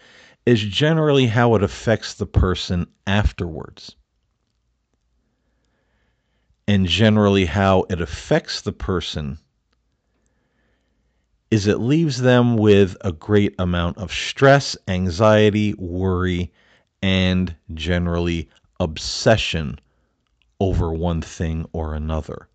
is 0.47 0.63
generally 0.63 1.27
how 1.27 1.55
it 1.55 1.63
affects 1.63 2.15
the 2.15 2.27
person 2.27 2.87
afterwards. 3.07 3.97
And 6.71 6.87
generally, 6.87 7.47
how 7.47 7.85
it 7.91 8.01
affects 8.01 8.61
the 8.61 8.71
person 8.71 9.39
is 11.51 11.67
it 11.67 11.81
leaves 11.81 12.19
them 12.21 12.57
with 12.57 12.97
a 13.01 13.11
great 13.11 13.57
amount 13.59 13.99
of 13.99 14.13
stress, 14.13 14.77
anxiety, 14.87 15.75
worry, 15.75 16.53
and 17.03 17.57
generally 17.75 18.49
obsession 18.79 19.81
over 20.61 20.93
one 20.93 21.21
thing 21.21 21.69
or 21.73 21.93
another. 21.93 22.47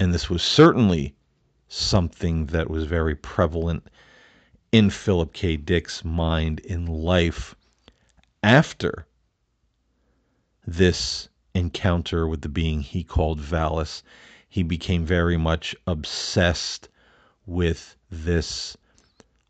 And 0.00 0.14
this 0.14 0.30
was 0.30 0.42
certainly 0.42 1.14
something 1.68 2.46
that 2.46 2.70
was 2.70 2.84
very 2.84 3.14
prevalent 3.14 3.86
in 4.72 4.88
Philip 4.88 5.34
K. 5.34 5.58
Dick's 5.58 6.02
mind 6.02 6.60
in 6.60 6.86
life 6.86 7.54
after 8.42 9.05
this 10.66 11.28
encounter 11.54 12.26
with 12.26 12.42
the 12.42 12.48
being 12.48 12.80
he 12.80 13.04
called 13.04 13.40
Valis, 13.40 14.02
he 14.48 14.62
became 14.62 15.04
very 15.04 15.36
much 15.36 15.76
obsessed 15.86 16.88
with 17.46 17.96
this 18.10 18.76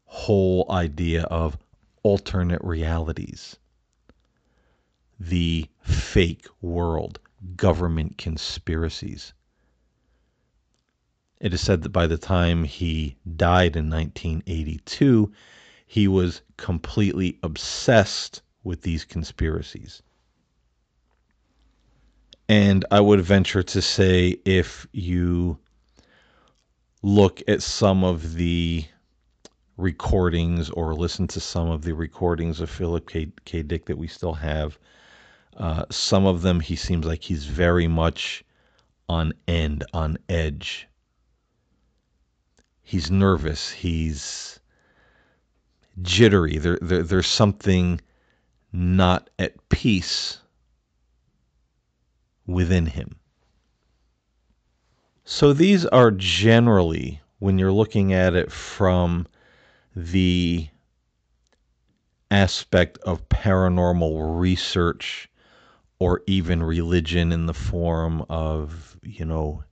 whole 0.04 0.70
idea 0.70 1.23
of 1.25 1.56
alternate 2.02 2.62
realities, 2.62 3.56
the 5.18 5.66
fake 5.80 6.46
world, 6.61 7.18
government 7.56 8.18
conspiracies. 8.18 9.32
It 11.40 11.52
is 11.52 11.61
said 11.61 11.82
that 11.82 11.90
by 11.90 12.06
the 12.06 12.18
time 12.18 12.64
he 12.64 13.16
died 13.37 13.76
in 13.76 13.90
1982, 13.90 15.32
he 15.87 16.08
was 16.08 16.42
completely 16.56 17.38
obsessed 17.42 18.42
with 18.64 18.82
these 18.82 19.04
conspiracies. 19.04 20.02
And 22.48 22.84
I 22.90 23.00
would 23.00 23.20
venture 23.20 23.62
to 23.62 23.82
say 23.82 24.36
if 24.44 24.86
you 24.92 25.58
look 27.02 27.42
at 27.48 27.62
some 27.62 28.04
of 28.04 28.34
the 28.34 28.84
recordings 29.76 30.70
or 30.70 30.94
listen 30.94 31.26
to 31.28 31.40
some 31.40 31.68
of 31.68 31.82
the 31.82 31.94
recordings 31.94 32.60
of 32.60 32.70
Philip 32.70 33.08
K. 33.08 33.28
K. 33.44 33.62
Dick 33.62 33.86
that 33.86 33.98
we 33.98 34.06
still 34.06 34.34
have, 34.34 34.78
uh, 35.56 35.84
some 35.90 36.24
of 36.24 36.42
them 36.42 36.60
he 36.60 36.76
seems 36.76 37.04
like 37.04 37.22
he's 37.22 37.46
very 37.46 37.88
much 37.88 38.44
on 39.08 39.32
end, 39.48 39.84
on 39.92 40.16
edge. 40.28 40.88
He's 42.82 43.10
nervous. 43.10 43.70
He's 43.70 44.60
jittery. 46.02 46.58
There, 46.58 46.78
there, 46.80 47.02
there's 47.02 47.26
something 47.26 48.00
not 48.72 49.30
at 49.38 49.68
peace 49.68 50.38
within 52.46 52.86
him. 52.86 53.16
So 55.24 55.52
these 55.52 55.84
are 55.86 56.10
generally, 56.10 57.20
when 57.38 57.58
you're 57.58 57.72
looking 57.72 58.12
at 58.12 58.34
it 58.34 58.52
from 58.52 59.26
the 59.94 60.68
aspect 62.30 62.98
of 62.98 63.28
paranormal 63.28 64.38
research 64.38 65.28
or 65.98 66.22
even 66.26 66.62
religion 66.62 67.32
in 67.32 67.46
the 67.46 67.54
form 67.54 68.24
of, 68.28 68.98
you 69.02 69.24
know, 69.24 69.64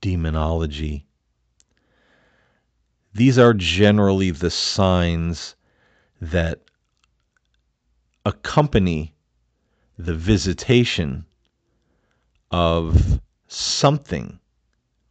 demonology. 0.00 1.06
These 3.12 3.38
are 3.38 3.54
generally 3.54 4.30
the 4.30 4.50
signs 4.50 5.54
that 6.20 6.60
accompany 8.24 9.14
the 9.98 10.14
visitation 10.14 11.24
of 12.50 13.20
something 13.48 14.38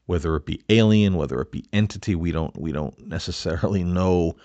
whether 0.07 0.35
it 0.35 0.45
be 0.45 0.61
alien 0.69 1.15
whether 1.15 1.41
it 1.41 1.51
be 1.51 1.65
entity 1.73 2.15
we 2.15 2.31
don't 2.31 2.57
we 2.59 2.71
don't 2.71 3.07
necessarily 3.07 3.83
know 3.83 4.35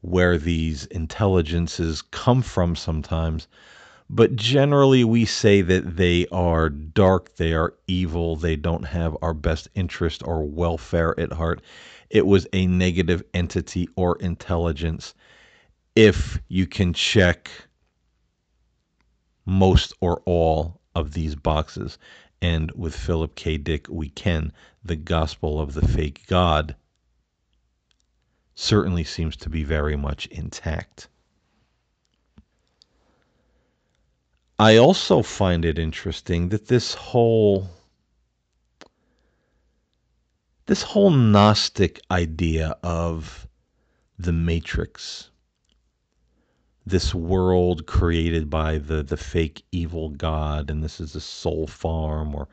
where 0.00 0.38
these 0.38 0.86
intelligences 0.86 2.02
come 2.02 2.42
from 2.42 2.74
sometimes 2.74 3.46
but 4.12 4.34
generally 4.34 5.04
we 5.04 5.24
say 5.24 5.62
that 5.62 5.96
they 5.96 6.26
are 6.32 6.68
dark 6.68 7.36
they 7.36 7.52
are 7.52 7.74
evil 7.86 8.34
they 8.34 8.56
don't 8.56 8.84
have 8.84 9.16
our 9.22 9.34
best 9.34 9.68
interest 9.74 10.22
or 10.24 10.44
welfare 10.44 11.18
at 11.18 11.32
heart. 11.32 11.62
It 12.10 12.26
was 12.26 12.46
a 12.52 12.66
negative 12.66 13.22
entity 13.34 13.88
or 13.94 14.16
intelligence. 14.18 15.14
If 15.94 16.40
you 16.48 16.66
can 16.66 16.92
check 16.92 17.50
most 19.46 19.92
or 20.00 20.22
all 20.26 20.79
of 20.94 21.12
these 21.12 21.34
boxes. 21.34 21.98
And 22.42 22.70
with 22.72 22.94
Philip 22.94 23.34
K. 23.34 23.56
Dick, 23.58 23.86
we 23.88 24.08
can. 24.08 24.52
The 24.82 24.96
gospel 24.96 25.60
of 25.60 25.74
the 25.74 25.86
fake 25.86 26.26
God 26.26 26.76
certainly 28.54 29.04
seems 29.04 29.36
to 29.36 29.50
be 29.50 29.64
very 29.64 29.96
much 29.96 30.26
intact. 30.26 31.08
I 34.58 34.76
also 34.76 35.22
find 35.22 35.64
it 35.64 35.78
interesting 35.78 36.50
that 36.50 36.66
this 36.66 36.92
whole 36.92 37.68
this 40.66 40.82
whole 40.82 41.10
gnostic 41.10 42.00
idea 42.10 42.76
of 42.82 43.48
the 44.18 44.32
matrix 44.32 45.30
this 46.90 47.14
world 47.14 47.86
created 47.86 48.50
by 48.50 48.78
the 48.78 49.02
the 49.02 49.16
fake 49.16 49.62
evil 49.72 50.10
god 50.10 50.70
and 50.70 50.82
this 50.82 51.00
is 51.00 51.14
a 51.14 51.20
soul 51.20 51.66
farm 51.66 52.34
or 52.34 52.48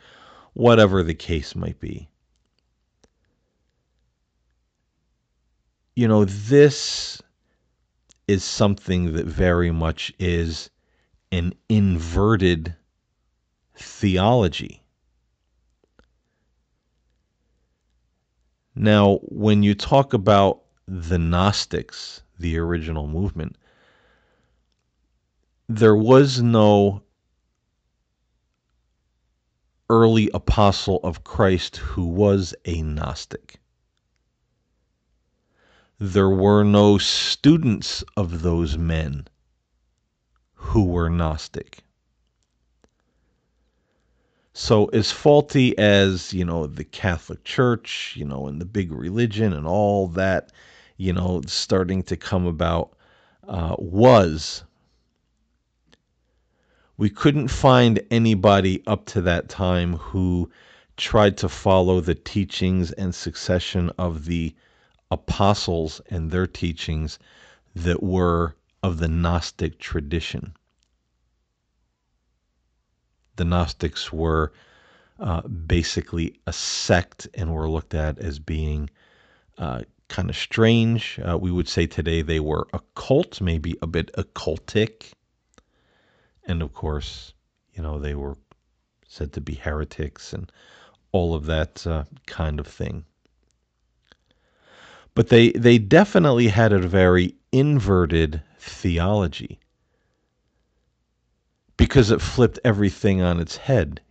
whatever 0.53 1.03
the 1.03 1.13
case 1.13 1.55
might 1.55 1.79
be. 1.79 2.07
You 5.95 6.07
know 6.07 6.25
this 6.25 7.21
is 8.27 8.43
something 8.43 9.13
that 9.13 9.25
very 9.25 9.71
much 9.71 10.13
is 10.19 10.69
an 11.31 11.53
inverted 11.69 12.75
theology. 13.75 14.83
Now 18.75 19.19
when 19.23 19.63
you 19.63 19.73
talk 19.73 20.13
about 20.13 20.61
the 20.87 21.17
gnostics 21.17 22.21
the 22.39 22.57
original 22.57 23.07
movement 23.07 23.55
there 25.69 25.95
was 25.95 26.41
no 26.41 27.03
early 29.89 30.29
apostle 30.33 30.99
of 31.03 31.23
Christ 31.25 31.77
who 31.77 32.05
was 32.05 32.55
a 32.65 32.81
Gnostic. 32.81 33.59
There 35.99 36.29
were 36.29 36.63
no 36.63 36.97
students 36.97 38.03
of 38.15 38.43
those 38.43 38.77
men 38.77 39.27
who 40.53 40.85
were 40.85 41.09
Gnostic. 41.09 41.79
So, 44.53 44.85
as 44.87 45.11
faulty 45.11 45.77
as, 45.77 46.33
you 46.33 46.45
know, 46.45 46.65
the 46.65 46.83
Catholic 46.83 47.43
Church, 47.43 48.13
you 48.15 48.25
know, 48.25 48.47
and 48.47 48.59
the 48.59 48.65
big 48.65 48.91
religion 48.91 49.53
and 49.53 49.67
all 49.67 50.07
that, 50.09 50.51
you 50.95 51.13
know, 51.13 51.41
starting 51.45 52.03
to 52.03 52.17
come 52.17 52.45
about 52.47 52.95
uh, 53.47 53.75
was 53.77 54.63
we 56.97 57.09
couldn't 57.09 57.47
find 57.49 57.99
anybody 58.09 58.83
up 58.87 59.05
to 59.05 59.21
that 59.21 59.49
time 59.49 59.93
who 59.97 60.49
tried 60.97 61.37
to 61.37 61.47
follow 61.47 62.01
the 62.01 62.15
teachings 62.15 62.91
and 62.93 63.13
succession 63.13 63.91
of 63.99 64.25
the 64.25 64.55
apostles 65.11 66.01
and 66.09 66.31
their 66.31 66.47
teachings 66.47 67.19
that 67.75 68.01
were 68.01 68.55
of 68.81 68.97
the 68.97 69.07
Gnostic 69.07 69.77
tradition. 69.77 70.53
The 73.35 73.45
Gnostics 73.45 74.11
were 74.11 74.51
uh, 75.19 75.41
basically 75.41 76.39
a 76.47 76.53
sect 76.53 77.27
and 77.35 77.53
were 77.53 77.69
looked 77.69 77.93
at 77.93 78.17
as 78.17 78.39
being 78.39 78.89
uh, 79.59 79.81
kind 80.07 80.29
of 80.29 80.35
strange. 80.35 81.19
Uh, 81.23 81.37
we 81.37 81.51
would 81.51 81.67
say 81.67 81.85
today 81.85 82.23
they 82.23 82.39
were 82.39 82.67
a 82.73 82.79
cult, 82.95 83.39
maybe 83.39 83.75
a 83.81 83.87
bit 83.87 84.11
occultic. 84.13 85.11
And 86.47 86.61
of 86.61 86.73
course, 86.73 87.33
you 87.73 87.83
know, 87.83 87.99
they 87.99 88.15
were 88.15 88.37
said 89.07 89.33
to 89.33 89.41
be 89.41 89.53
heretics 89.53 90.33
and 90.33 90.51
all 91.11 91.35
of 91.35 91.45
that 91.45 91.85
uh, 91.85 92.05
kind 92.25 92.59
of 92.59 92.67
thing. 92.67 93.05
But 95.13 95.29
they, 95.29 95.51
they 95.51 95.77
definitely 95.77 96.47
had 96.47 96.71
a 96.73 96.79
very 96.79 97.35
inverted 97.51 98.41
theology 98.59 99.59
because 101.75 102.11
it 102.11 102.21
flipped 102.21 102.59
everything 102.63 103.21
on 103.21 103.39
its 103.39 103.57
head. 103.57 104.01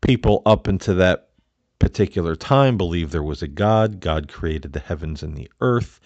People 0.00 0.42
up 0.46 0.68
into 0.68 0.94
that 0.94 1.28
particular 1.78 2.36
time 2.36 2.76
believed 2.76 3.12
there 3.12 3.22
was 3.22 3.42
a 3.42 3.48
God. 3.48 4.00
God 4.00 4.28
created 4.28 4.72
the 4.72 4.80
heavens 4.80 5.22
and 5.22 5.36
the 5.36 5.50
earth. 5.60 6.00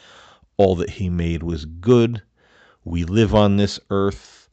All 0.56 0.76
that 0.76 0.90
He 0.90 1.08
made 1.08 1.42
was 1.42 1.64
good. 1.64 2.22
We 2.84 3.04
live 3.04 3.34
on 3.34 3.56
this 3.56 3.80
earth. 3.88 4.50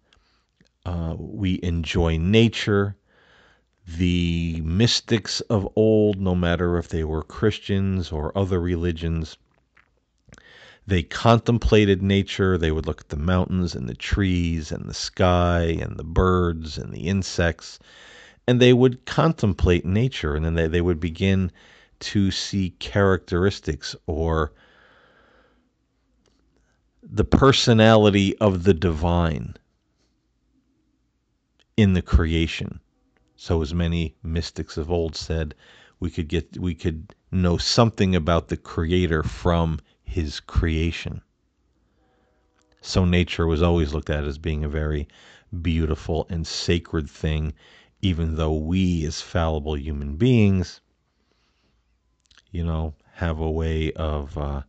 Uh, 0.85 1.15
we 1.17 1.59
enjoy 1.61 2.17
nature. 2.17 2.95
The 3.85 4.61
mystics 4.63 5.41
of 5.41 5.67
old, 5.75 6.21
no 6.21 6.33
matter 6.33 6.77
if 6.77 6.87
they 6.87 7.03
were 7.03 7.23
Christians 7.23 8.11
or 8.11 8.35
other 8.37 8.61
religions, 8.61 9.37
they 10.87 11.03
contemplated 11.03 12.01
nature. 12.01 12.57
They 12.57 12.71
would 12.71 12.85
look 12.85 13.01
at 13.01 13.09
the 13.09 13.17
mountains 13.17 13.75
and 13.75 13.89
the 13.89 13.95
trees 13.95 14.71
and 14.71 14.85
the 14.85 14.93
sky 14.93 15.77
and 15.81 15.97
the 15.97 16.03
birds 16.05 16.77
and 16.77 16.93
the 16.93 17.07
insects, 17.07 17.79
and 18.47 18.61
they 18.61 18.71
would 18.71 19.05
contemplate 19.05 19.85
nature. 19.85 20.35
And 20.35 20.45
then 20.45 20.55
they, 20.55 20.67
they 20.67 20.81
would 20.81 21.01
begin 21.01 21.51
to 21.99 22.31
see 22.31 22.71
characteristics 22.79 23.95
or 24.07 24.53
the 27.03 27.25
personality 27.25 28.37
of 28.37 28.63
the 28.63 28.73
divine 28.73 29.55
in 31.75 31.93
the 31.93 32.01
creation. 32.01 32.79
So 33.35 33.61
as 33.61 33.73
many 33.73 34.15
mystics 34.21 34.77
of 34.77 34.91
old 34.91 35.15
said, 35.15 35.55
we 35.99 36.11
could 36.11 36.27
get 36.27 36.59
we 36.59 36.75
could 36.75 37.15
know 37.31 37.57
something 37.57 38.15
about 38.15 38.49
the 38.49 38.57
creator 38.57 39.23
from 39.23 39.79
his 40.03 40.39
creation. 40.39 41.21
So 42.81 43.05
nature 43.05 43.47
was 43.47 43.61
always 43.61 43.93
looked 43.93 44.09
at 44.09 44.23
as 44.23 44.37
being 44.37 44.63
a 44.63 44.69
very 44.69 45.07
beautiful 45.61 46.27
and 46.29 46.45
sacred 46.45 47.09
thing, 47.09 47.53
even 48.01 48.35
though 48.35 48.53
we 48.53 49.05
as 49.05 49.21
fallible 49.21 49.77
human 49.77 50.17
beings, 50.17 50.81
you 52.51 52.63
know, 52.63 52.93
have 53.13 53.39
a 53.39 53.49
way 53.49 53.91
of 53.93 54.37
uh, 54.37 54.63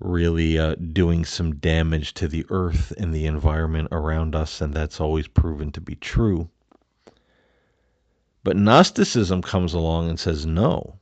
really 0.00 0.58
uh, 0.58 0.74
doing 0.76 1.24
some 1.24 1.56
damage 1.56 2.14
to 2.14 2.28
the 2.28 2.46
earth 2.50 2.92
and 2.98 3.12
the 3.12 3.26
environment 3.26 3.88
around 3.90 4.34
us, 4.34 4.60
and 4.60 4.72
that's 4.72 5.00
always 5.00 5.26
proven 5.26 5.72
to 5.72 5.80
be 5.80 5.96
true. 5.96 6.48
But 8.44 8.56
Gnosticism 8.56 9.42
comes 9.42 9.74
along 9.74 10.08
and 10.08 10.18
says, 10.18 10.46
no, 10.46 10.98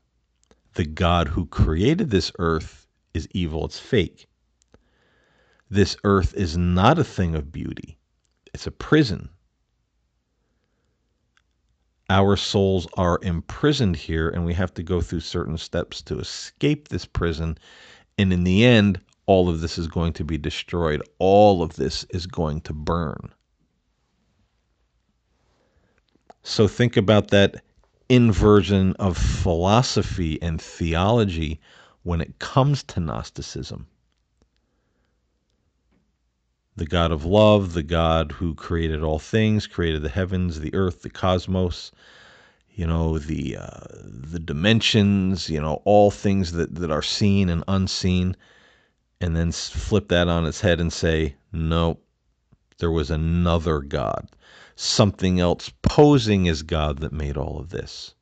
the 0.75 0.85
God 0.85 1.29
who 1.29 1.47
created 1.47 2.11
this 2.11 2.33
earth 2.39 2.87
is 3.15 3.29
evil, 3.33 3.65
it's 3.65 3.79
fake. 3.79 4.27
This 5.69 5.97
earth 6.05 6.35
is 6.35 6.57
not 6.57 6.99
a 6.99 7.05
thing 7.05 7.35
of 7.35 7.53
beauty, 7.53 7.99
it's 8.55 8.67
a 8.67 8.71
prison. 8.71 9.29
Our 12.09 12.37
souls 12.37 12.87
are 12.97 13.19
imprisoned 13.23 13.97
here, 13.97 14.29
and 14.29 14.45
we 14.45 14.55
have 14.55 14.73
to 14.75 14.83
go 14.83 15.01
through 15.01 15.21
certain 15.21 15.59
steps 15.59 16.03
to 16.03 16.21
escape 16.21 16.89
this 16.89 17.05
prison. 17.05 17.59
And 18.19 18.33
in 18.33 18.45
the 18.45 18.65
end, 18.65 19.01
all 19.27 19.49
of 19.49 19.61
this 19.61 19.79
is 19.79 19.89
going 19.89 20.13
to 20.15 20.25
be 20.25 20.39
destroyed. 20.39 21.03
All 21.19 21.63
of 21.63 21.77
this 21.77 22.05
is 22.11 22.27
going 22.27 22.63
to 22.63 22.73
burn. 22.73 23.33
So 26.43 26.69
think 26.69 26.97
about 26.97 27.29
that 27.29 27.63
inversion 28.09 28.95
of 28.95 29.19
philosophy 29.19 30.41
and 30.41 30.61
theology 30.61 31.61
when 32.05 32.21
it 32.21 32.39
comes 32.39 32.85
to 32.85 33.01
Gnosticism. 33.01 33.87
The 36.77 36.87
God 36.87 37.11
of 37.11 37.25
love, 37.25 37.73
the 37.73 37.83
God 37.83 38.33
who 38.33 38.55
created 38.55 39.03
all 39.03 39.19
things, 39.19 39.67
created 39.67 40.03
the 40.03 40.09
heavens, 40.09 40.61
the 40.61 40.75
earth, 40.75 41.03
the 41.03 41.11
cosmos, 41.11 41.91
you 42.77 42.87
know, 42.87 43.19
the 43.19 43.57
uh, 43.57 43.81
the 44.05 44.39
dimensions, 44.39 45.51
you 45.51 45.61
know, 45.61 45.83
all 45.85 46.13
things 46.13 46.53
that, 46.53 46.77
that 46.77 46.93
are 46.93 47.03
seen 47.03 47.49
and 47.49 47.65
unseen, 47.67 48.37
and 49.21 49.35
then 49.35 49.51
flip 49.51 50.09
that 50.09 50.29
on 50.29 50.47
its 50.47 50.61
head 50.61 50.81
and 50.81 50.93
say, 50.93 51.35
no, 51.53 51.99
there 52.79 52.93
was 52.93 53.11
another 53.11 53.81
God 53.81 54.29
something 54.77 55.41
else 55.41 55.73
posing 55.83 56.47
as 56.47 56.63
God 56.63 56.99
that 56.99 57.13
made 57.13 57.37
all 57.37 57.59
of 57.59 57.71
this. 57.71 58.15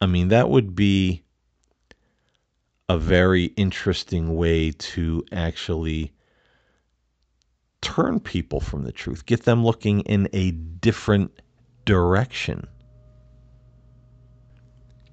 I 0.00 0.06
mean, 0.06 0.28
that 0.28 0.50
would 0.50 0.76
be 0.76 1.22
a 2.88 2.98
very 2.98 3.46
interesting 3.56 4.36
way 4.36 4.70
to 4.72 5.24
actually 5.32 6.12
turn 7.86 8.18
people 8.18 8.58
from 8.58 8.82
the 8.82 8.90
truth, 8.90 9.24
get 9.26 9.44
them 9.44 9.64
looking 9.64 10.00
in 10.00 10.28
a 10.32 10.50
different 10.50 11.30
direction, 11.84 12.66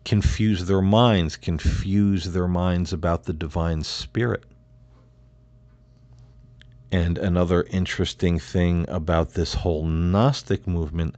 confuse 0.03 0.65
their 0.65 0.81
minds, 0.81 1.37
confuse 1.37 2.25
their 2.25 2.47
minds 2.47 2.91
about 2.91 3.25
the 3.25 3.33
divine 3.33 3.83
spirit. 3.83 4.43
And 6.91 7.19
another 7.19 7.61
interesting 7.69 8.39
thing 8.39 8.85
about 8.89 9.35
this 9.35 9.53
whole 9.53 9.85
Gnostic 9.85 10.65
movement 10.65 11.13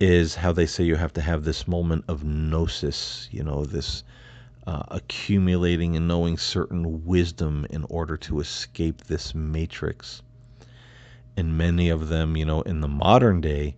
is 0.00 0.36
how 0.36 0.52
they 0.52 0.64
say 0.64 0.84
you 0.84 0.96
have 0.96 1.12
to 1.12 1.20
have 1.20 1.44
this 1.44 1.68
moment 1.68 2.06
of 2.08 2.24
gnosis, 2.24 3.28
you 3.30 3.44
know, 3.44 3.66
this 3.66 4.04
uh, 4.66 4.84
accumulating 4.88 5.96
and 5.96 6.08
knowing 6.08 6.38
certain 6.38 7.04
wisdom 7.04 7.66
in 7.68 7.84
order 7.90 8.16
to 8.16 8.40
escape 8.40 9.02
this 9.02 9.34
matrix. 9.34 10.22
And 11.36 11.56
many 11.56 11.88
of 11.88 12.08
them, 12.08 12.36
you 12.36 12.44
know, 12.44 12.62
in 12.62 12.80
the 12.80 12.88
modern 12.88 13.40
day, 13.40 13.76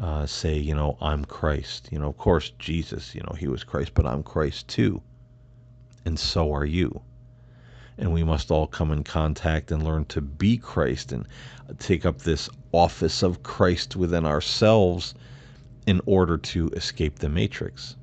uh, 0.00 0.26
say, 0.26 0.56
you 0.58 0.74
know, 0.74 0.96
I'm 1.00 1.24
Christ. 1.24 1.88
You 1.90 1.98
know, 1.98 2.08
of 2.08 2.16
course, 2.16 2.50
Jesus, 2.58 3.14
you 3.14 3.22
know, 3.22 3.34
he 3.34 3.48
was 3.48 3.64
Christ, 3.64 3.92
but 3.94 4.06
I'm 4.06 4.22
Christ 4.22 4.68
too. 4.68 5.02
And 6.04 6.18
so 6.18 6.52
are 6.52 6.64
you 6.64 7.02
and 7.98 8.12
we 8.12 8.24
must 8.24 8.50
all 8.50 8.66
come 8.66 8.90
in 8.90 9.04
contact 9.04 9.70
and 9.70 9.84
learn 9.84 10.04
to 10.06 10.20
be 10.20 10.56
Christ 10.56 11.12
and 11.12 11.26
take 11.78 12.04
up 12.04 12.18
this 12.18 12.48
office 12.72 13.22
of 13.22 13.42
Christ 13.42 13.96
within 13.96 14.26
ourselves 14.26 15.14
in 15.86 16.00
order 16.06 16.36
to 16.36 16.68
escape 16.70 17.18
the 17.18 17.28
matrix. 17.28 17.96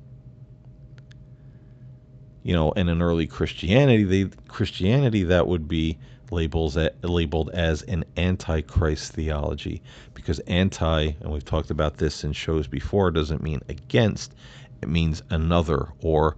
You 2.42 2.54
know, 2.54 2.72
in 2.72 2.88
an 2.88 3.02
early 3.02 3.26
Christianity, 3.26 4.04
they, 4.04 4.36
Christianity 4.48 5.24
that 5.24 5.46
would 5.46 5.68
be 5.68 5.98
labels 6.32 6.76
labeled 7.02 7.50
as 7.50 7.82
an 7.82 8.04
antichrist 8.16 9.12
theology 9.12 9.82
because 10.14 10.38
anti, 10.40 11.14
and 11.20 11.32
we've 11.32 11.44
talked 11.44 11.70
about 11.70 11.98
this 11.98 12.24
in 12.24 12.32
shows 12.32 12.66
before, 12.66 13.10
doesn't 13.10 13.42
mean 13.42 13.60
against; 13.68 14.34
it 14.80 14.88
means 14.88 15.22
another 15.30 15.88
or 16.00 16.36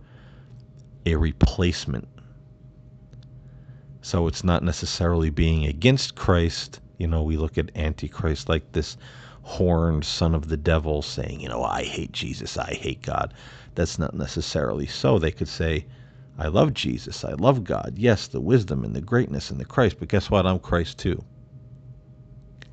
a 1.07 1.15
replacement 1.17 2.09
so 4.05 4.27
it's 4.27 4.45
not 4.45 4.63
necessarily 4.63 5.31
being 5.31 5.65
against 5.65 6.15
Christ. 6.15 6.79
You 6.99 7.07
know, 7.07 7.23
we 7.23 7.39
look 7.39 7.57
at 7.57 7.75
Antichrist 7.75 8.51
like 8.51 8.73
this 8.73 8.99
horned 9.41 10.05
son 10.05 10.35
of 10.35 10.49
the 10.49 10.59
devil 10.59 11.01
saying, 11.01 11.41
you 11.41 11.49
know, 11.49 11.65
I 11.65 11.85
hate 11.85 12.13
Jesus, 12.13 12.59
I 12.59 12.75
hate 12.75 13.01
God. 13.01 13.33
That's 13.75 13.99
not 13.99 14.13
necessarily 14.13 14.87
so. 14.87 15.19
They 15.19 15.31
could 15.31 15.49
say, 15.49 15.87
I 16.37 16.49
love 16.49 16.75
Jesus, 16.75 17.25
I 17.25 17.35
love 17.35 17.63
God. 17.63 17.95
Yes, 17.97 18.27
the 18.27 18.41
wisdom 18.41 18.85
and 18.85 18.95
the 18.95 19.01
greatness 19.01 19.51
and 19.51 19.61
the 19.61 19.65
Christ, 19.65 19.97
but 19.99 20.09
guess 20.09 20.31
what? 20.31 20.47
I'm 20.47 20.59
Christ 20.59 20.99
too. 20.99 21.23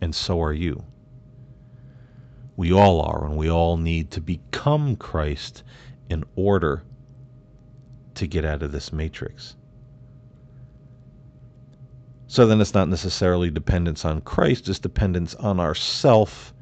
And 0.01 0.15
so 0.15 0.41
are 0.41 0.53
you. 0.53 0.83
We 2.57 2.73
all 2.73 3.01
are, 3.01 3.25
and 3.25 3.37
we 3.37 3.49
all 3.49 3.77
need 3.77 4.11
to 4.11 4.21
become 4.21 4.95
Christ 4.95 5.63
in 6.09 6.23
order 6.35 6.83
to 8.15 8.27
get 8.27 8.45
out 8.45 8.63
of 8.63 8.71
this 8.71 8.91
matrix. 8.91 9.55
So 12.27 12.47
then 12.47 12.61
it's 12.61 12.73
not 12.73 12.87
necessarily 12.87 13.51
dependence 13.51 14.05
on 14.05 14.21
Christ, 14.21 14.69
it's 14.69 14.79
dependence 14.79 15.35
on 15.35 15.59
ourself 15.59 16.53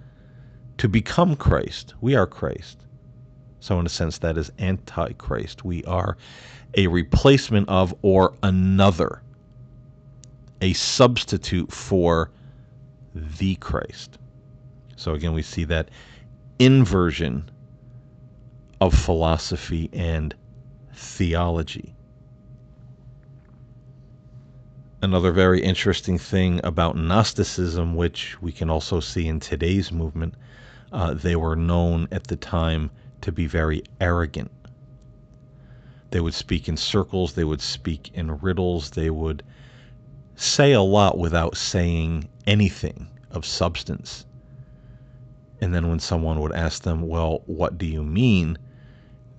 to 0.77 0.89
become 0.89 1.35
Christ. 1.35 1.93
We 2.01 2.15
are 2.15 2.27
Christ. 2.27 2.85
So, 3.59 3.79
in 3.79 3.85
a 3.85 3.89
sense, 3.89 4.19
that 4.19 4.37
is 4.37 4.51
antichrist. 4.59 5.65
We 5.65 5.83
are 5.85 6.17
a 6.75 6.87
replacement 6.87 7.67
of 7.67 7.93
or 8.01 8.33
another, 8.41 9.21
a 10.61 10.73
substitute 10.73 11.71
for 11.71 12.31
the 13.13 13.55
Christ. 13.55 14.17
So, 14.95 15.13
again, 15.13 15.33
we 15.33 15.41
see 15.41 15.65
that 15.65 15.89
inversion 16.59 17.49
of 18.81 18.93
philosophy 18.93 19.89
and 19.93 20.33
theology. 20.93 21.93
Another 25.01 25.31
very 25.31 25.61
interesting 25.61 26.17
thing 26.17 26.59
about 26.63 26.97
Gnosticism, 26.97 27.95
which 27.95 28.41
we 28.41 28.51
can 28.51 28.69
also 28.69 28.99
see 28.99 29.27
in 29.27 29.39
today's 29.39 29.91
movement, 29.91 30.33
uh, 30.91 31.13
they 31.13 31.35
were 31.35 31.55
known 31.55 32.07
at 32.11 32.27
the 32.27 32.35
time 32.35 32.89
to 33.21 33.31
be 33.31 33.45
very 33.47 33.83
arrogant. 33.99 34.51
They 36.11 36.19
would 36.19 36.33
speak 36.33 36.67
in 36.67 36.77
circles, 36.77 37.33
they 37.33 37.43
would 37.43 37.61
speak 37.61 38.11
in 38.13 38.39
riddles, 38.39 38.91
they 38.91 39.09
would 39.09 39.43
say 40.35 40.71
a 40.71 40.81
lot 40.81 41.17
without 41.17 41.57
saying 41.57 42.29
anything 42.47 43.07
of 43.31 43.45
substance. 43.45 44.25
And 45.61 45.73
then 45.73 45.89
when 45.89 45.99
someone 45.99 46.39
would 46.39 46.53
ask 46.53 46.83
them, 46.83 47.01
Well, 47.07 47.41
what 47.45 47.77
do 47.77 47.85
you 47.85 48.03
mean? 48.03 48.57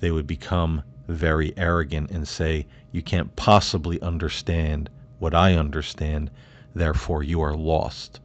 they 0.01 0.11
would 0.11 0.27
become 0.27 0.83
very 1.09 1.53
arrogant 1.57 2.11
and 2.11 2.27
say, 2.29 2.67
You 2.93 3.03
can't 3.03 3.35
possibly 3.37 4.01
understand 4.03 4.91
what 5.19 5.35
I 5.35 5.55
understand, 5.55 6.31
therefore 6.75 7.23
you 7.23 7.41
are 7.41 7.57
lost. 7.57 8.21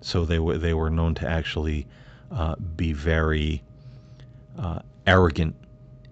So 0.00 0.24
they 0.24 0.38
were 0.38 0.56
they 0.56 0.74
were 0.74 0.90
known 0.90 1.14
to 1.16 1.28
actually 1.28 1.86
uh, 2.30 2.56
be 2.56 2.92
very 2.92 3.62
uh, 4.58 4.80
arrogant 5.06 5.54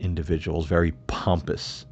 individuals, 0.00 0.66
very 0.66 0.92
pompous. 1.06 1.86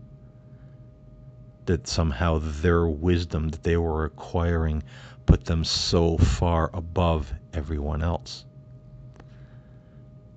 That 1.66 1.86
somehow 1.86 2.40
their 2.42 2.86
wisdom 2.86 3.48
that 3.48 3.62
they 3.62 3.78
were 3.78 4.04
acquiring 4.04 4.82
put 5.24 5.46
them 5.46 5.64
so 5.64 6.18
far 6.18 6.70
above 6.74 7.32
everyone 7.54 8.02
else. 8.02 8.44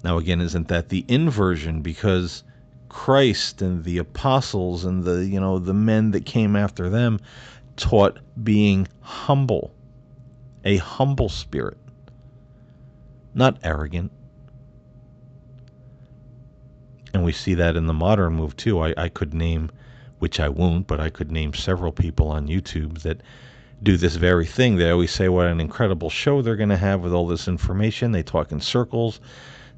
Now, 0.04 0.18
again, 0.18 0.40
isn't 0.40 0.70
that 0.70 0.88
the 0.88 1.04
inversion? 1.10 1.82
Because 1.82 2.44
Christ 2.90 3.62
and 3.62 3.84
the 3.84 3.98
apostles 3.98 4.86
and 4.86 5.04
the 5.04 5.26
you 5.26 5.40
know 5.40 5.60
the 5.60 5.74
men 5.74 6.12
that 6.12 6.26
came 6.26 6.56
after 6.56 6.90
them 6.90 7.20
taught 7.76 8.20
being 8.44 8.88
humble, 9.02 9.74
a 10.64 10.78
humble 10.78 11.30
spirit, 11.30 11.78
not 13.38 13.58
arrogant. 13.64 14.12
And 17.14 17.24
we 17.24 17.32
see 17.32 17.54
that 17.54 17.76
in 17.76 17.88
the 17.88 17.94
modern 17.94 18.34
move 18.34 18.56
too. 18.58 18.80
I, 18.82 18.94
I 18.98 19.10
could 19.10 19.34
name, 19.34 19.72
which 20.20 20.40
I 20.40 20.50
won't, 20.50 20.88
but 20.88 21.00
I 21.00 21.10
could 21.10 21.32
name 21.32 21.54
several 21.54 21.92
people 21.92 22.28
on 22.28 22.48
YouTube 22.48 23.02
that 23.04 23.22
do 23.84 23.96
this 23.96 24.16
very 24.16 24.46
thing. 24.46 24.76
They 24.78 24.90
always 24.90 25.12
say 25.12 25.30
what 25.30 25.46
an 25.46 25.62
incredible 25.62 26.10
show 26.10 26.42
they're 26.42 26.56
going 26.56 26.70
to 26.70 26.78
have 26.78 27.02
with 27.02 27.14
all 27.14 27.28
this 27.28 27.48
information. 27.48 28.12
They 28.12 28.24
talk 28.24 28.52
in 28.52 28.60
circles. 28.60 29.20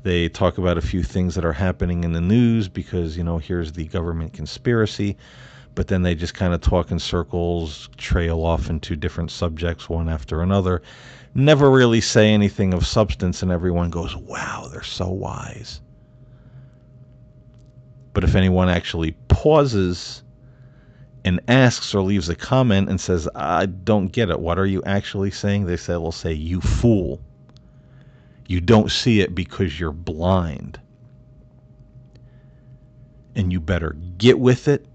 They 0.04 0.30
talk 0.30 0.58
about 0.58 0.78
a 0.78 0.82
few 0.82 1.04
things 1.04 1.36
that 1.36 1.43
are 1.43 1.54
happening 1.54 2.06
in 2.06 2.13
the 2.13 2.22
news 2.22 2.69
because, 2.69 3.17
you 3.17 3.24
know, 3.24 3.38
here's 3.38 3.74
the 3.74 3.86
government 3.86 4.32
conspiracy. 4.32 5.17
But 5.75 5.88
then 5.88 6.01
they 6.01 6.15
just 6.15 6.34
kind 6.34 6.53
of 6.53 6.62
talk 6.62 6.91
in 6.91 6.99
circles, 6.99 7.89
trail 7.97 8.43
off 8.43 8.69
into 8.69 8.95
different 8.95 9.32
subjects 9.32 9.88
one 9.88 10.10
after 10.10 10.41
another. 10.41 10.82
Never 11.36 11.69
really 11.69 12.01
say 12.01 12.32
anything 12.32 12.73
of 12.73 12.86
substance, 12.86 13.41
and 13.43 13.51
everyone 13.51 13.89
goes, 13.89 14.15
wow, 14.15 14.67
they're 14.71 14.84
so 14.84 15.10
wise. 15.10 15.82
But 18.13 18.23
if 18.23 18.36
anyone 18.36 18.67
actually 18.67 19.12
pauses 19.27 20.23
and 21.23 21.39
asks 21.47 21.93
or 21.93 22.01
leaves 22.01 22.29
a 22.29 22.36
comment 22.36 22.89
and 22.89 22.99
says, 22.99 23.29
I 23.36 23.67
don't 23.67 24.08
get 24.08 24.29
it, 24.29 24.39
what 24.39 24.58
are 24.58 24.65
you 24.65 24.82
actually 24.86 25.32
saying? 25.32 25.65
They 25.65 25.77
say, 25.77 25.93
they'll 25.93 26.12
say, 26.12 26.34
you 26.34 26.60
fool. 26.60 27.21
You 28.47 28.60
don't 28.60 28.91
see 28.91 29.21
it 29.21 29.36
because 29.36 29.79
you're 29.79 29.91
blind. 29.91 30.79
And 33.36 33.53
you 33.53 33.60
better 33.60 33.95
get 34.17 34.39
with 34.39 34.67
it. 34.67 34.86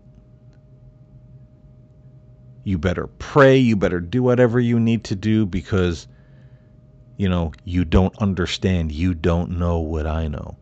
You 2.65 2.79
better 2.79 3.07
pray. 3.07 3.59
You 3.59 3.77
better 3.77 4.01
do 4.01 4.23
whatever 4.23 4.59
you 4.59 4.81
need 4.81 5.05
to 5.05 5.15
do 5.15 5.47
because, 5.47 6.09
you 7.17 7.29
know, 7.29 7.53
you 7.65 7.85
don't 7.85 8.17
understand. 8.19 8.91
You 8.91 9.15
don't 9.15 9.59
know 9.59 9.79
what 9.79 10.07
I 10.07 10.29
know. 10.29 10.57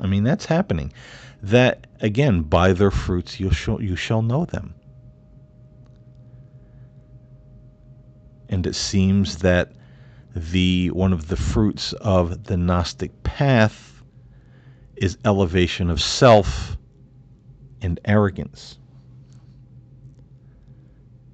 I 0.00 0.06
mean, 0.06 0.24
that's 0.24 0.46
happening. 0.46 0.92
That, 1.42 1.86
again, 2.00 2.42
by 2.42 2.72
their 2.72 2.90
fruits 2.90 3.38
you 3.38 3.50
shall, 3.52 3.80
you 3.80 3.96
shall 3.96 4.22
know 4.22 4.44
them. 4.44 4.74
and 8.54 8.66
it 8.68 8.74
seems 8.74 9.38
that 9.38 9.72
the 10.34 10.88
one 10.90 11.12
of 11.12 11.26
the 11.26 11.36
fruits 11.36 11.92
of 11.94 12.44
the 12.44 12.56
Gnostic 12.56 13.22
path 13.24 14.02
is 14.96 15.18
elevation 15.24 15.90
of 15.90 16.00
self 16.00 16.76
and 17.84 18.00
arrogance. 18.06 18.78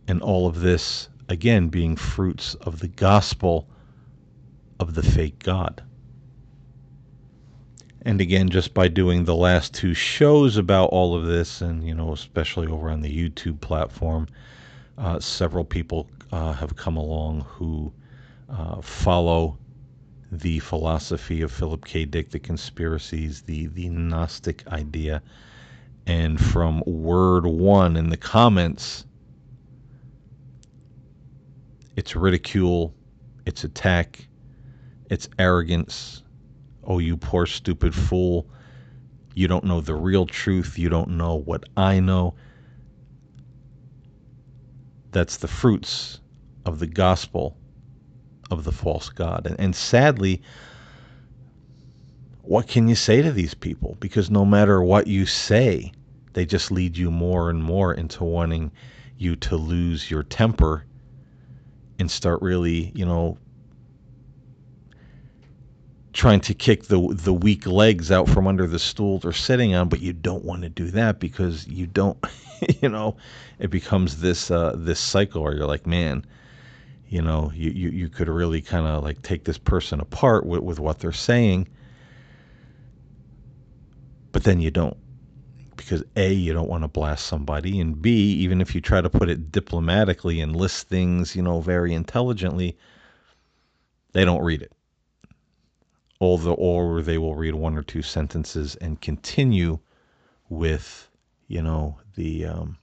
And 0.09 0.21
all 0.21 0.49
of 0.49 0.61
this, 0.61 1.09
again, 1.29 1.69
being 1.69 1.95
fruits 1.95 2.57
of 2.57 2.81
the 2.81 2.89
gospel 2.89 3.69
of 4.81 4.95
the 4.95 5.03
fake 5.03 5.39
God. 5.39 5.81
And 8.03 8.21
again, 8.21 8.49
just 8.49 8.75
by 8.75 8.89
doing 8.89 9.25
the 9.25 9.37
last 9.37 9.75
two 9.75 9.95
shows 9.95 10.57
about 10.57 10.87
all 10.87 11.15
of 11.15 11.27
this, 11.27 11.61
and, 11.61 11.87
you 11.87 11.95
know, 11.95 12.13
especially 12.13 12.67
over 12.67 12.91
on 12.91 13.03
the 13.03 13.31
YouTube 13.31 13.61
platform, 13.61 14.27
uh, 14.99 15.21
several 15.21 15.65
people 15.65 16.09
uh, 16.33 16.53
have 16.55 16.75
come 16.75 16.97
along 16.97 17.43
who 17.43 17.93
uh, 18.49 18.81
follow 18.81 19.57
the 20.33 20.59
philosophy 20.59 21.43
of 21.43 21.53
Philip 21.53 21.85
K. 21.85 22.05
Dick, 22.07 22.31
the 22.31 22.41
conspiracies, 22.41 23.43
the, 23.43 23.67
the 23.67 23.89
Gnostic 23.89 24.67
idea. 24.69 25.23
And 26.07 26.41
from 26.41 26.83
word 26.87 27.47
one 27.47 27.97
in 27.97 28.11
the 28.11 28.17
comments, 28.17 29.05
it's 31.97 32.17
ridicule, 32.17 32.95
it's 33.47 33.65
attack, 33.65 34.27
it's 35.11 35.29
arrogance. 35.39 36.23
Oh, 36.85 36.99
you 36.99 37.17
poor 37.17 37.47
stupid 37.47 37.95
fool. 37.95 38.49
You 39.35 39.49
don't 39.49 39.65
know 39.65 39.81
the 39.81 39.95
real 39.95 40.27
truth. 40.27 40.79
You 40.79 40.89
don't 40.89 41.11
know 41.11 41.37
what 41.37 41.65
I 41.77 42.01
know. 42.01 42.35
That's 45.13 45.37
the 45.37 45.49
fruits 45.49 46.21
of 46.65 46.79
the 46.79 46.87
gospel 46.87 47.57
of 48.51 48.65
the 48.65 48.73
false 48.73 49.09
God. 49.09 49.47
And, 49.47 49.59
and 49.61 49.77
sadly, 49.77 50.43
what 52.51 52.67
can 52.67 52.89
you 52.89 52.97
say 52.97 53.23
to 53.23 53.31
these 53.31 53.55
people? 53.55 53.97
Because 54.01 54.29
no 54.29 54.45
matter 54.45 54.83
what 54.83 55.07
you 55.07 55.25
say, 55.25 55.93
they 56.33 56.45
just 56.45 56.73
lead 56.73 56.97
you 56.97 57.09
more 57.09 57.49
and 57.49 57.63
more 57.63 57.95
into 57.95 58.25
wanting 58.25 58.73
you 59.19 59.37
to 59.37 59.55
lose 59.55 60.11
your 60.11 60.25
temper 60.25 60.85
and 62.01 62.11
start 62.11 62.43
really, 62.43 62.91
you 62.93 63.07
know, 63.07 63.39
trying 66.13 66.41
to 66.41 66.53
kick 66.53 66.87
the 66.87 67.15
the 67.15 67.33
weak 67.33 67.69
legs 67.69 68.11
out 68.11 68.29
from 68.29 68.49
under 68.49 68.67
the 68.67 68.81
stool 68.81 69.21
they're 69.21 69.31
sitting 69.31 69.73
on, 69.77 69.89
but 69.89 70.01
you 70.01 70.13
don't 70.13 70.45
want 70.45 70.63
to 70.63 70.69
do 70.69 70.87
that 70.87 71.21
because 71.21 71.69
you 71.69 71.87
don't, 71.87 72.19
you 72.83 72.89
know, 72.89 73.17
it 73.61 73.71
becomes 73.71 74.21
this 74.21 74.51
uh, 74.51 74.75
this 74.77 74.99
cycle 74.99 75.45
where 75.45 75.55
you're 75.55 75.69
like, 75.69 75.87
man, 75.87 76.27
you 77.09 77.23
know, 77.23 77.53
you 77.55 77.71
you, 77.71 77.91
you 77.91 78.09
could 78.09 78.29
really 78.29 78.61
kind 78.61 78.89
of 78.89 79.05
like 79.05 79.23
take 79.23 79.45
this 79.45 79.59
person 79.59 80.01
apart 80.01 80.45
with, 80.45 80.63
with 80.63 80.81
what 80.81 80.99
they're 80.99 81.13
saying, 81.13 81.69
but 84.41 84.47
then 84.47 84.61
you 84.63 84.71
don't 84.71 84.97
because 85.77 86.03
a 86.17 86.33
you 86.33 86.55
don't 86.55 86.71
want 86.71 86.83
to 86.83 86.89
blast 86.89 87.27
somebody 87.27 87.79
and 87.79 88.01
b 88.01 88.11
even 88.11 88.63
if 88.63 88.75
you 88.75 88.81
try 88.81 88.99
to 88.99 89.11
put 89.11 89.29
it 89.29 89.53
diplomatically 89.53 90.41
and 90.41 90.57
list 90.57 90.89
things 90.89 91.37
you 91.37 91.43
know 91.43 91.61
very 91.61 91.93
intelligently 91.93 92.75
they 94.13 94.25
don't 94.25 94.43
read 94.43 94.63
it. 94.63 94.73
Although 96.23 96.55
or 96.55 97.03
they 97.03 97.19
will 97.19 97.35
read 97.35 97.55
one 97.55 97.77
or 97.77 97.83
two 97.83 98.01
sentences 98.01 98.77
and 98.77 98.99
continue 99.03 99.79
with 100.49 101.11
you 101.49 101.61
know 101.61 101.99
the 102.15 102.47
um, 102.47 102.79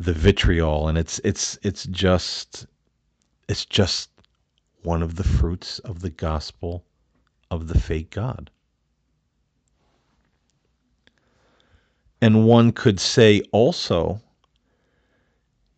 the 0.00 0.12
vitriol 0.12 0.88
and 0.88 0.98
it's 0.98 1.20
it's 1.22 1.56
it's 1.62 1.84
just 1.84 2.66
it's 3.48 3.64
just 3.64 4.10
one 4.82 5.04
of 5.04 5.14
the 5.14 5.22
fruits 5.22 5.78
of 5.78 6.00
the 6.00 6.10
gospel 6.10 6.84
of 7.52 7.68
the 7.68 7.78
fake 7.78 8.10
god 8.10 8.50
and 12.24 12.46
one 12.46 12.72
could 12.72 12.98
say 12.98 13.42
also 13.52 14.20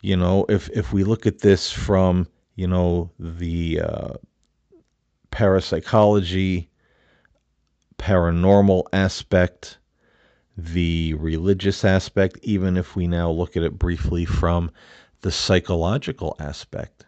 you 0.02 0.16
know 0.16 0.46
if 0.48 0.70
if 0.70 0.92
we 0.92 1.02
look 1.04 1.26
at 1.26 1.40
this 1.40 1.72
from 1.72 2.26
you 2.56 2.66
know 2.66 3.10
the 3.18 3.80
uh, 3.80 4.14
parapsychology, 5.30 6.70
paranormal 7.98 8.84
aspect, 8.94 9.76
the 10.56 11.12
religious 11.14 11.84
aspect, 11.84 12.38
even 12.42 12.78
if 12.78 12.96
we 12.96 13.06
now 13.06 13.30
look 13.30 13.54
at 13.54 13.62
it 13.62 13.78
briefly 13.78 14.24
from 14.24 14.70
the 15.20 15.30
psychological 15.30 16.34
aspect. 16.40 17.04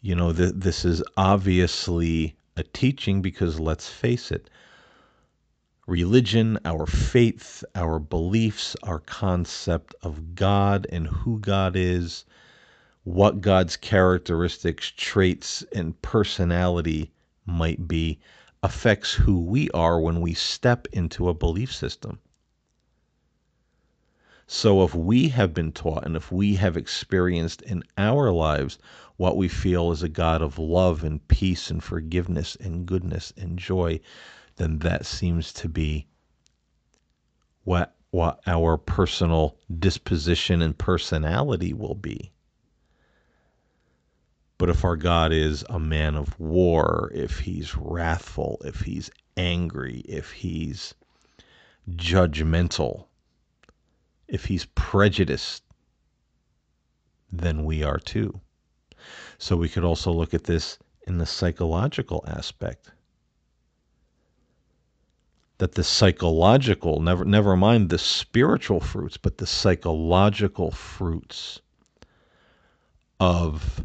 You 0.00 0.14
know, 0.14 0.32
th- 0.32 0.52
this 0.54 0.84
is 0.84 1.02
obviously 1.16 2.36
a 2.56 2.62
teaching 2.62 3.20
because 3.20 3.58
let's 3.58 3.88
face 3.88 4.30
it, 4.30 4.48
religion, 5.86 6.58
our 6.64 6.84
faith, 6.84 7.64
our 7.76 8.00
beliefs, 8.00 8.74
our 8.82 8.98
concept 8.98 9.94
of 10.02 10.34
God 10.34 10.86
and 10.90 11.06
who 11.06 11.38
God 11.38 11.76
is, 11.76 12.24
what 13.04 13.40
God's 13.40 13.76
characteristics, 13.76 14.92
traits, 14.96 15.64
and 15.72 16.00
personality 16.02 17.12
might 17.44 17.86
be 17.86 18.18
affects 18.64 19.12
who 19.12 19.38
we 19.38 19.70
are 19.70 20.00
when 20.00 20.20
we 20.20 20.34
step 20.34 20.88
into 20.92 21.28
a 21.28 21.34
belief 21.34 21.72
system. 21.72 22.18
So, 24.48 24.82
if 24.82 24.92
we 24.94 25.28
have 25.28 25.54
been 25.54 25.70
taught 25.70 26.04
and 26.04 26.16
if 26.16 26.32
we 26.32 26.56
have 26.56 26.76
experienced 26.76 27.62
in 27.62 27.84
our 27.96 28.32
lives 28.32 28.78
what 29.16 29.36
we 29.36 29.48
feel 29.48 29.92
is 29.92 30.02
a 30.02 30.08
God 30.08 30.42
of 30.42 30.58
love 30.58 31.04
and 31.04 31.26
peace 31.28 31.70
and 31.70 31.82
forgiveness 31.82 32.56
and 32.56 32.86
goodness 32.86 33.32
and 33.36 33.56
joy, 33.56 34.00
then 34.56 34.78
that 34.80 35.06
seems 35.06 35.52
to 35.52 35.68
be 35.68 36.06
what, 37.64 37.94
what 38.10 38.40
our 38.46 38.76
personal 38.76 39.56
disposition 39.78 40.62
and 40.62 40.76
personality 40.76 41.72
will 41.72 41.94
be. 41.94 42.32
But 44.58 44.70
if 44.70 44.84
our 44.84 44.96
God 44.96 45.32
is 45.32 45.64
a 45.68 45.78
man 45.78 46.14
of 46.14 46.38
war, 46.40 47.10
if 47.14 47.40
he's 47.40 47.76
wrathful, 47.76 48.60
if 48.64 48.80
he's 48.80 49.10
angry, 49.36 50.00
if 50.08 50.30
he's 50.30 50.94
judgmental, 51.90 53.06
if 54.28 54.46
he's 54.46 54.64
prejudiced, 54.74 55.62
then 57.30 57.64
we 57.64 57.82
are 57.82 57.98
too. 57.98 58.40
So 59.38 59.56
we 59.56 59.68
could 59.68 59.84
also 59.84 60.10
look 60.10 60.32
at 60.32 60.44
this 60.44 60.78
in 61.06 61.18
the 61.18 61.26
psychological 61.26 62.24
aspect. 62.26 62.90
That 65.58 65.72
the 65.72 65.84
psychological, 65.84 67.00
never 67.00 67.24
never 67.24 67.56
mind 67.56 67.88
the 67.88 67.98
spiritual 67.98 68.80
fruits, 68.80 69.16
but 69.16 69.38
the 69.38 69.46
psychological 69.46 70.70
fruits 70.70 71.60
of 73.18 73.84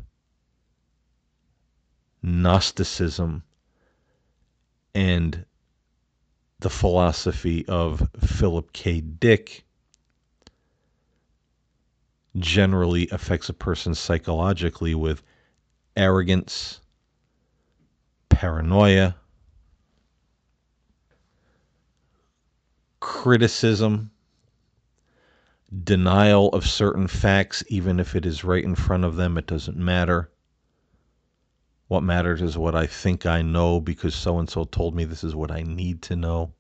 Gnosticism 2.22 3.44
and 4.94 5.46
the 6.60 6.70
philosophy 6.70 7.66
of 7.68 8.08
Philip 8.20 8.72
K. 8.74 9.02
Dick 9.02 9.66
generally 12.38 13.10
affects 13.10 13.50
a 13.50 13.54
person 13.54 13.96
psychologically 13.96 14.94
with 14.94 15.24
arrogance, 15.96 16.82
paranoia, 18.30 19.16
criticism, 23.02 24.12
denial 25.84 26.48
of 26.50 26.66
certain 26.66 27.08
facts, 27.08 27.64
even 27.68 28.00
if 28.00 28.16
it 28.16 28.26
is 28.26 28.46
right 28.46 28.64
in 28.64 28.76
front 28.76 29.04
of 29.04 29.18
them, 29.18 29.38
it 29.38 29.48
doesn't 29.48 29.76
matter. 29.76 30.32
What 31.88 32.04
matters 32.04 32.42
is 32.42 32.58
what 32.58 32.76
I 32.76 32.88
think 32.88 33.26
I 33.26 33.42
know 33.42 33.82
because 33.82 34.16
so 34.16 34.40
and 34.40 34.50
so 34.50 34.64
told 34.64 34.96
me 34.96 35.04
this 35.04 35.26
is 35.26 35.36
what 35.36 35.52
I 35.52 35.64
need 35.64 36.02
to 36.04 36.16
know. 36.16 36.54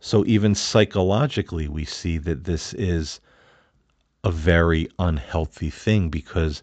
So, 0.00 0.24
even 0.24 0.54
psychologically, 0.54 1.68
we 1.68 1.84
see 1.84 2.16
that 2.18 2.44
this 2.44 2.72
is 2.74 3.20
a 4.22 4.30
very 4.30 4.88
unhealthy 4.98 5.68
thing 5.70 6.10
because 6.10 6.62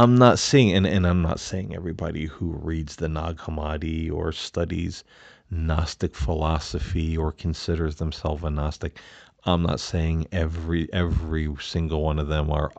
I'm 0.00 0.16
not 0.16 0.38
saying, 0.38 0.76
and, 0.76 0.86
and 0.86 1.04
I'm 1.04 1.22
not 1.22 1.40
saying 1.40 1.74
everybody 1.74 2.26
who 2.26 2.52
reads 2.52 2.94
the 2.94 3.08
Nag 3.08 3.38
Hammadi 3.38 4.12
or 4.12 4.30
studies 4.30 5.02
Gnostic 5.50 6.14
philosophy 6.14 7.16
or 7.16 7.32
considers 7.32 7.96
themselves 7.96 8.44
a 8.44 8.50
Gnostic. 8.50 9.00
I'm 9.42 9.64
not 9.64 9.80
saying 9.80 10.28
every 10.30 10.88
every 10.92 11.52
single 11.60 12.04
one 12.04 12.20
of 12.20 12.28
them 12.28 12.48
are 12.48 12.70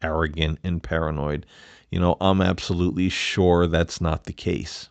arrogant 0.00 0.60
and 0.62 0.80
paranoid. 0.80 1.44
You 1.90 1.98
know, 1.98 2.16
I'm 2.20 2.40
absolutely 2.40 3.08
sure 3.08 3.66
that's 3.66 4.00
not 4.00 4.22
the 4.22 4.32
case. 4.32 4.90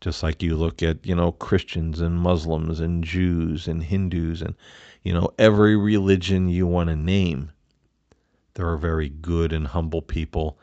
Just 0.00 0.22
like 0.22 0.42
you 0.42 0.56
look 0.56 0.82
at, 0.82 1.04
you 1.04 1.14
know, 1.14 1.32
Christians 1.32 2.00
and 2.00 2.18
Muslims 2.18 2.80
and 2.80 3.04
Jews 3.04 3.68
and 3.68 3.82
Hindus 3.84 4.40
and, 4.40 4.54
you 5.02 5.12
know, 5.12 5.28
every 5.38 5.76
religion 5.76 6.48
you 6.48 6.66
want 6.66 6.88
to 6.88 6.96
name. 6.96 7.50
There 8.54 8.68
are 8.68 8.76
very 8.76 9.08
good 9.08 9.52
and 9.52 9.66
humble 9.68 10.02
people. 10.02 10.58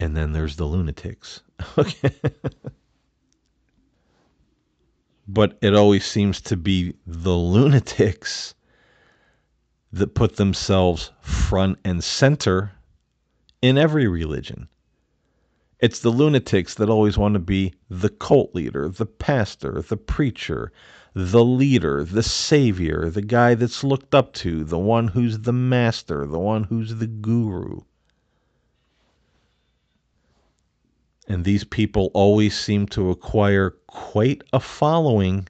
And 0.00 0.16
then 0.16 0.32
there's 0.32 0.56
the 0.56 0.66
lunatics. 0.66 1.42
Okay. 1.78 2.10
but 5.26 5.56
it 5.62 5.74
always 5.74 6.04
seems 6.04 6.40
to 6.42 6.56
be 6.56 6.94
the 7.06 7.34
lunatics 7.34 8.54
that 9.92 10.14
put 10.14 10.36
themselves 10.36 11.12
front 11.20 11.78
and 11.84 12.02
center 12.02 12.72
in 13.62 13.78
every 13.78 14.06
religion. 14.08 14.68
It's 15.80 16.00
the 16.00 16.10
lunatics 16.10 16.74
that 16.74 16.90
always 16.90 17.16
want 17.16 17.34
to 17.34 17.40
be 17.40 17.74
the 17.88 18.08
cult 18.08 18.54
leader, 18.54 18.88
the 18.88 19.06
pastor, 19.06 19.82
the 19.82 19.96
preacher, 19.96 20.72
the 21.14 21.44
leader, 21.44 22.04
the 22.04 22.22
savior, 22.22 23.08
the 23.08 23.22
guy 23.22 23.54
that's 23.54 23.84
looked 23.84 24.14
up 24.14 24.32
to, 24.32 24.64
the 24.64 24.78
one 24.78 25.08
who's 25.08 25.38
the 25.40 25.52
master, 25.52 26.26
the 26.26 26.38
one 26.38 26.64
who's 26.64 26.96
the 26.96 27.06
guru. 27.06 27.80
And 31.28 31.44
these 31.44 31.64
people 31.64 32.10
always 32.14 32.58
seem 32.58 32.86
to 32.88 33.10
acquire 33.10 33.70
quite 33.86 34.42
a 34.52 34.60
following 34.60 35.48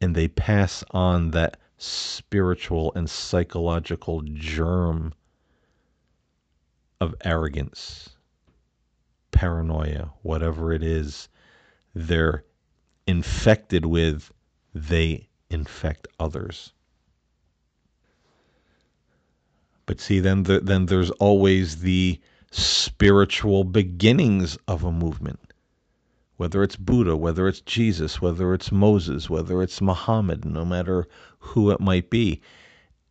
and 0.00 0.14
they 0.14 0.28
pass 0.28 0.82
on 0.90 1.30
that 1.30 1.58
spiritual 1.78 2.92
and 2.96 3.08
psychological 3.08 4.22
germ 4.22 5.14
of 7.00 7.14
arrogance, 7.24 8.10
paranoia, 9.30 10.10
whatever 10.22 10.72
it 10.72 10.82
is 10.82 11.28
they're 11.94 12.44
infected 13.10 13.84
with, 13.84 14.32
they 14.74 15.28
infect 15.50 16.08
others. 16.18 16.72
But 19.86 20.00
see, 20.00 20.20
then 20.20 20.44
the, 20.44 20.60
then 20.60 20.86
there's 20.86 21.10
always 21.12 21.80
the 21.80 22.20
spiritual 22.50 23.64
beginnings 23.64 24.56
of 24.66 24.84
a 24.84 24.92
movement 24.92 25.40
whether 26.40 26.62
it's 26.62 26.76
Buddha, 26.76 27.18
whether 27.18 27.46
it's 27.48 27.60
Jesus, 27.60 28.22
whether 28.22 28.54
it's 28.54 28.72
Moses, 28.72 29.28
whether 29.28 29.62
it's 29.62 29.82
Muhammad, 29.82 30.46
no 30.46 30.64
matter 30.64 31.06
who 31.38 31.70
it 31.70 31.80
might 31.80 32.08
be. 32.08 32.40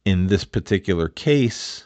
In 0.04 0.26
this 0.26 0.44
particular 0.44 1.08
case, 1.08 1.86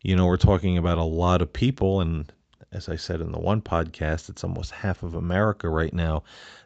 you 0.00 0.14
know, 0.14 0.26
we're 0.26 0.36
talking 0.36 0.78
about 0.78 0.98
a 0.98 1.02
lot 1.02 1.42
of 1.42 1.52
people, 1.52 2.00
and 2.00 2.32
as 2.74 2.88
I 2.88 2.96
said 2.96 3.20
in 3.20 3.32
the 3.32 3.38
one 3.38 3.62
podcast, 3.62 4.28
it's 4.28 4.42
almost 4.42 4.72
half 4.72 5.02
of 5.02 5.14
America 5.14 5.68
right 5.68 5.94
now. 5.94 6.24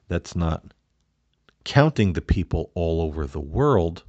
That's 0.09 0.35
not 0.35 0.65
counting 1.65 2.15
the 2.15 2.23
people 2.23 2.71
all 2.75 3.03
over 3.03 3.27
the 3.27 3.41
world 3.41 4.03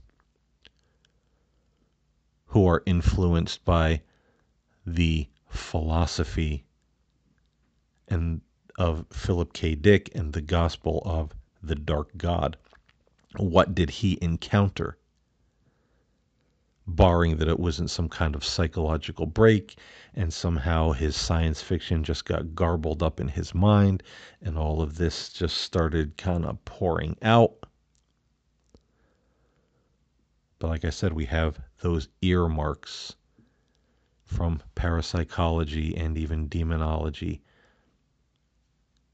who 2.48 2.66
are 2.66 2.82
influenced 2.86 3.66
by 3.66 4.02
the 4.86 5.28
philosophy 5.50 6.64
and 8.08 8.42
of 8.78 9.06
Philip 9.12 9.52
K. 9.52 9.76
Dick 9.76 10.10
and 10.16 10.32
the 10.32 10.42
Gospel 10.42 11.02
of 11.06 11.32
the 11.62 11.76
Dark 11.76 12.16
God. 12.18 12.56
What 13.36 13.76
did 13.76 13.90
he 13.90 14.18
encounter? 14.22 14.98
Barring 16.96 17.38
that 17.38 17.48
it 17.48 17.60
wasn't 17.60 17.90
some 17.90 18.10
kind 18.10 18.36
of 18.36 18.44
psychological 18.44 19.26
break 19.26 19.78
and 20.14 20.34
somehow 20.34 20.92
his 20.92 21.16
science 21.16 21.62
fiction 21.62 22.04
just 22.04 22.26
got 22.26 22.56
garbled 22.56 23.04
up 23.04 23.20
in 23.20 23.28
his 23.28 23.54
mind 23.54 24.04
and 24.42 24.58
all 24.58 24.82
of 24.82 24.98
this 24.98 25.30
just 25.30 25.58
started 25.58 26.18
kind 26.18 26.46
of 26.46 26.64
pouring 26.66 27.16
out. 27.22 27.66
But 30.58 30.70
like 30.70 30.84
I 30.84 30.90
said, 30.90 31.14
we 31.14 31.26
have 31.26 31.60
those 31.80 32.10
earmarks 32.22 33.16
from 34.26 34.62
parapsychology 34.76 35.96
and 35.96 36.18
even 36.18 36.50
demonology 36.50 37.42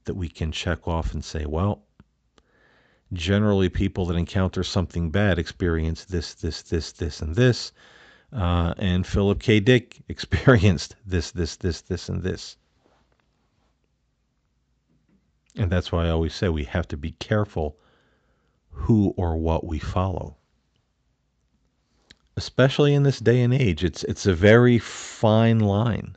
that 0.04 0.14
we 0.14 0.28
can 0.28 0.50
check 0.50 0.88
off 0.88 1.14
and 1.14 1.24
say, 1.24 1.46
well, 1.46 1.85
generally 3.12 3.68
people 3.68 4.06
that 4.06 4.16
encounter 4.16 4.62
something 4.62 5.10
bad 5.10 5.38
experience 5.38 6.04
this, 6.04 6.34
this, 6.34 6.62
this, 6.62 6.92
this, 6.92 7.20
and 7.20 7.34
this. 7.34 7.72
Uh, 8.32 8.74
and 8.78 9.06
Philip 9.06 9.40
K. 9.40 9.60
Dick 9.60 10.02
experienced 10.08 10.96
this, 11.06 11.30
this, 11.30 11.56
this, 11.56 11.82
this, 11.82 12.08
and 12.08 12.22
this. 12.22 12.56
And 15.56 15.70
that's 15.70 15.90
why 15.90 16.06
I 16.06 16.10
always 16.10 16.34
say 16.34 16.48
we 16.48 16.64
have 16.64 16.88
to 16.88 16.96
be 16.96 17.12
careful 17.12 17.78
who 18.70 19.14
or 19.16 19.36
what 19.36 19.64
we 19.64 19.78
follow. 19.78 20.36
Especially 22.36 22.92
in 22.92 23.04
this 23.04 23.18
day 23.18 23.40
and 23.40 23.54
age, 23.54 23.82
it's 23.82 24.04
it's 24.04 24.26
a 24.26 24.34
very 24.34 24.78
fine 24.78 25.58
line 25.58 26.16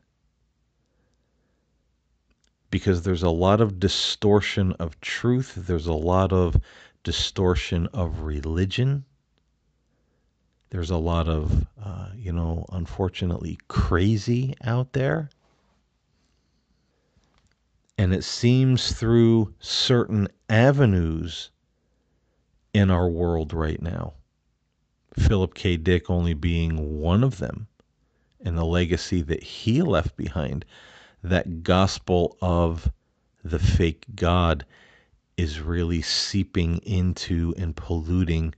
because 2.70 3.04
there's 3.04 3.24
a 3.24 3.30
lot 3.30 3.62
of 3.62 3.80
distortion 3.80 4.74
of 4.74 5.00
truth, 5.00 5.54
there's 5.56 5.88
a 5.88 5.94
lot 5.94 6.34
of 6.34 6.58
distortion 7.04 7.88
of 7.88 8.22
religion. 8.22 9.06
There's 10.70 10.92
a 10.92 10.98
lot 10.98 11.28
of, 11.28 11.66
uh, 11.84 12.10
you 12.16 12.32
know, 12.32 12.66
unfortunately, 12.72 13.58
crazy 13.68 14.56
out 14.64 14.94
there. 14.94 15.30
And 17.98 18.14
it 18.14 18.24
seems 18.24 18.94
through 18.94 19.54
certain 19.60 20.28
avenues 20.50 21.50
in 22.74 22.92
our 22.92 23.10
world 23.10 23.54
right 23.54 23.82
now. 23.82 24.14
Philip 25.18 25.54
K. 25.54 25.76
Dick 25.76 26.10
only 26.10 26.34
being 26.34 27.02
one 27.02 27.24
of 27.24 27.40
them, 27.40 27.68
and 28.40 28.58
the 28.58 28.66
legacy 28.66 29.22
that 29.24 29.44
he 29.44 29.82
left 29.82 30.16
behind 30.16 30.64
that 31.24 31.64
gospel 31.64 32.38
of 32.42 32.90
the 33.44 33.60
fake 33.60 34.06
God 34.16 34.66
is 35.40 35.62
really 35.62 36.02
seeping 36.02 36.80
into 36.80 37.54
and 37.58 37.74
polluting 37.74 38.54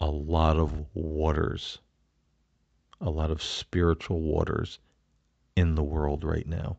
a 0.00 0.10
lot 0.10 0.56
of 0.56 0.86
waters, 0.94 1.78
a 3.02 3.10
lot 3.10 3.30
of 3.30 3.42
spiritual 3.42 4.22
waters 4.22 4.78
in 5.56 5.74
the 5.74 5.82
world 5.82 6.24
right 6.24 6.46
now. 6.46 6.78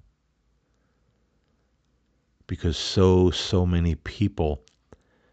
Because 2.47 2.77
so, 2.77 3.29
so 3.29 3.63
many 3.63 3.93
people 3.93 4.63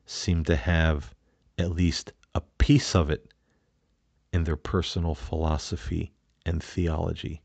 seem 0.04 0.44
to 0.44 0.54
have 0.54 1.14
at 1.56 1.70
least 1.70 2.12
a 2.34 2.42
piece 2.58 2.94
of 2.94 3.08
it 3.08 3.32
in 4.34 4.44
their 4.44 4.56
personal 4.56 5.14
philosophy 5.14 6.12
and 6.44 6.62
theology. 6.62 7.40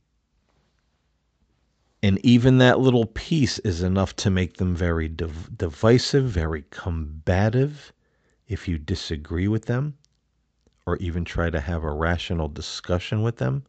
And 2.06 2.24
even 2.24 2.60
that 2.60 2.80
little 2.80 3.08
piece 3.08 3.58
is 3.58 3.82
enough 3.82 4.16
to 4.18 4.30
make 4.30 4.58
them 4.58 4.76
very 4.76 5.08
div- 5.08 5.58
divisive, 5.58 6.26
very 6.26 6.64
combative 6.70 7.92
if 8.48 8.68
you 8.68 8.78
disagree 8.78 9.48
with 9.48 9.66
them 9.66 9.98
or 10.86 10.98
even 10.98 11.26
try 11.26 11.50
to 11.50 11.60
have 11.60 11.84
a 11.84 11.92
rational 11.92 12.48
discussion 12.48 13.24
with 13.24 13.38
them. 13.38 13.64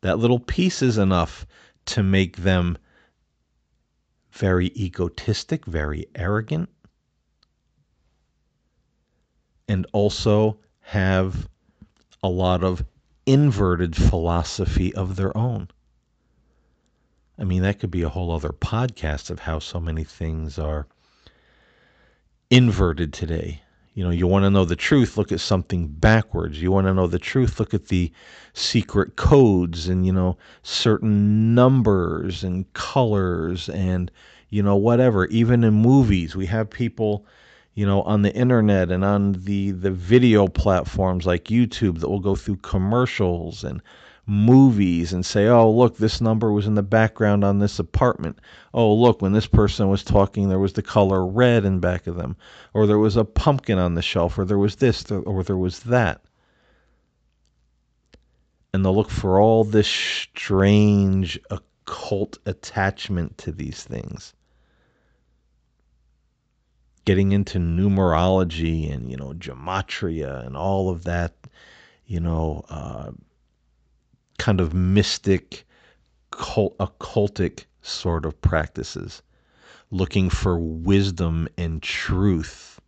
That 0.00 0.18
little 0.18 0.38
piece 0.38 0.80
is 0.80 0.96
enough 0.96 1.46
to 1.92 2.02
make 2.02 2.38
them 2.38 2.78
very 4.32 4.68
egotistic, 4.68 5.66
very 5.66 6.06
arrogant, 6.14 6.70
and 9.68 9.86
also 9.92 10.58
have 10.80 11.50
a 12.22 12.30
lot 12.30 12.64
of 12.64 12.82
inverted 13.26 13.94
philosophy 13.94 14.94
of 14.94 15.16
their 15.16 15.36
own. 15.36 15.68
I 17.40 17.44
mean, 17.44 17.62
that 17.62 17.78
could 17.78 17.90
be 17.90 18.02
a 18.02 18.10
whole 18.10 18.30
other 18.32 18.50
podcast 18.50 19.30
of 19.30 19.40
how 19.40 19.60
so 19.60 19.80
many 19.80 20.04
things 20.04 20.58
are 20.58 20.86
inverted 22.50 23.14
today. 23.14 23.62
You 23.94 24.04
know, 24.04 24.10
you 24.10 24.26
want 24.26 24.44
to 24.44 24.50
know 24.50 24.66
the 24.66 24.76
truth, 24.76 25.16
look 25.16 25.32
at 25.32 25.40
something 25.40 25.88
backwards. 25.88 26.60
You 26.60 26.70
want 26.70 26.86
to 26.86 26.92
know 26.92 27.06
the 27.06 27.18
truth, 27.18 27.58
look 27.58 27.72
at 27.72 27.86
the 27.86 28.12
secret 28.52 29.16
codes 29.16 29.88
and, 29.88 30.04
you 30.04 30.12
know, 30.12 30.36
certain 30.62 31.54
numbers 31.54 32.44
and 32.44 32.70
colors 32.74 33.70
and, 33.70 34.10
you 34.50 34.62
know, 34.62 34.76
whatever. 34.76 35.24
Even 35.26 35.64
in 35.64 35.72
movies, 35.72 36.36
we 36.36 36.44
have 36.44 36.68
people, 36.68 37.24
you 37.72 37.86
know, 37.86 38.02
on 38.02 38.20
the 38.20 38.34
internet 38.34 38.90
and 38.90 39.02
on 39.02 39.32
the, 39.32 39.70
the 39.70 39.90
video 39.90 40.46
platforms 40.46 41.24
like 41.24 41.44
YouTube 41.44 42.00
that 42.00 42.08
will 42.08 42.20
go 42.20 42.36
through 42.36 42.56
commercials 42.56 43.64
and 43.64 43.80
movies 44.30 45.12
and 45.12 45.26
say, 45.26 45.48
oh, 45.48 45.68
look, 45.68 45.96
this 45.96 46.20
number 46.20 46.52
was 46.52 46.68
in 46.68 46.76
the 46.76 46.84
background 46.84 47.42
on 47.42 47.58
this 47.58 47.80
apartment. 47.80 48.38
Oh, 48.72 48.94
look, 48.94 49.20
when 49.20 49.32
this 49.32 49.48
person 49.48 49.88
was 49.88 50.04
talking, 50.04 50.48
there 50.48 50.60
was 50.60 50.74
the 50.74 50.84
color 50.84 51.26
red 51.26 51.64
in 51.64 51.80
back 51.80 52.06
of 52.06 52.14
them, 52.14 52.36
or 52.72 52.86
there 52.86 52.98
was 52.98 53.16
a 53.16 53.24
pumpkin 53.24 53.78
on 53.78 53.96
the 53.96 54.02
shelf, 54.02 54.38
or 54.38 54.44
there 54.44 54.56
was 54.56 54.76
this, 54.76 55.10
or 55.10 55.42
there 55.42 55.56
was 55.56 55.80
that. 55.80 56.22
And 58.72 58.84
they'll 58.84 58.94
look 58.94 59.10
for 59.10 59.40
all 59.40 59.64
this 59.64 59.88
strange 59.88 61.36
occult 61.50 62.38
attachment 62.46 63.36
to 63.38 63.50
these 63.50 63.82
things. 63.82 64.32
Getting 67.04 67.32
into 67.32 67.58
numerology 67.58 68.94
and, 68.94 69.10
you 69.10 69.16
know, 69.16 69.32
gematria 69.32 70.46
and 70.46 70.56
all 70.56 70.88
of 70.88 71.02
that, 71.02 71.34
you 72.06 72.20
know, 72.20 72.64
uh, 72.68 73.10
kind 74.40 74.58
of 74.58 74.72
mystic, 74.72 75.66
cult, 76.30 76.74
occultic 76.78 77.66
sort 77.82 78.24
of 78.24 78.40
practices, 78.40 79.20
looking 79.90 80.30
for 80.30 80.58
wisdom 80.58 81.46
and 81.58 81.82
truth 81.82 82.80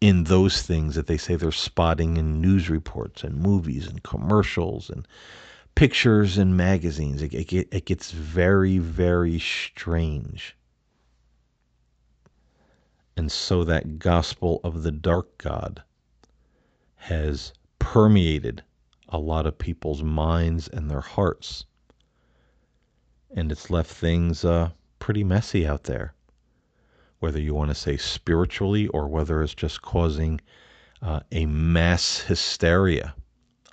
in 0.00 0.24
those 0.24 0.62
things 0.62 0.94
that 0.94 1.06
they 1.06 1.18
say 1.18 1.36
they're 1.36 1.52
spotting 1.52 2.16
in 2.16 2.40
news 2.40 2.70
reports 2.70 3.22
and 3.22 3.36
movies 3.36 3.86
and 3.86 4.02
commercials 4.02 4.88
and 4.88 5.06
pictures 5.74 6.38
and 6.38 6.56
magazines. 6.56 7.20
It, 7.20 7.34
it, 7.34 7.68
it 7.70 7.84
gets 7.84 8.10
very, 8.10 8.78
very 8.78 9.38
strange. 9.38 10.56
And 13.18 13.30
so 13.30 13.64
that 13.64 13.98
gospel 13.98 14.62
of 14.64 14.82
the 14.82 14.92
dark 14.92 15.36
God 15.36 15.82
has 16.96 17.52
permeated 17.78 18.62
a 19.14 19.18
lot 19.18 19.46
of 19.46 19.56
people's 19.56 20.02
minds 20.02 20.66
and 20.66 20.90
their 20.90 21.00
hearts. 21.00 21.66
And 23.30 23.52
it's 23.52 23.70
left 23.70 23.92
things 23.92 24.44
uh, 24.44 24.70
pretty 24.98 25.22
messy 25.22 25.64
out 25.64 25.84
there, 25.84 26.14
whether 27.20 27.40
you 27.40 27.54
want 27.54 27.70
to 27.70 27.76
say 27.76 27.96
spiritually 27.96 28.88
or 28.88 29.06
whether 29.06 29.40
it's 29.40 29.54
just 29.54 29.82
causing 29.82 30.40
uh, 31.00 31.20
a 31.30 31.46
mass 31.46 32.22
hysteria 32.22 33.14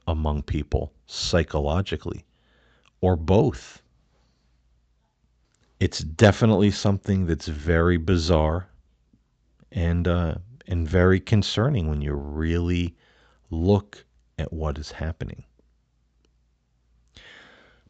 among 0.08 0.44
people 0.44 0.94
psychologically, 1.08 2.24
or 3.02 3.16
both. 3.16 3.82
It's 5.80 6.00
definitely 6.00 6.70
something 6.70 7.26
that's 7.26 7.48
very 7.48 7.98
bizarre 7.98 8.68
and 9.72 10.08
uh, 10.08 10.36
and 10.68 10.88
very 10.88 11.20
concerning 11.20 11.90
when 11.90 12.02
you 12.04 12.14
really 12.14 12.96
look 13.50 14.06
at 14.40 14.52
what 14.54 14.78
is 14.78 14.92
happening. 14.92 15.44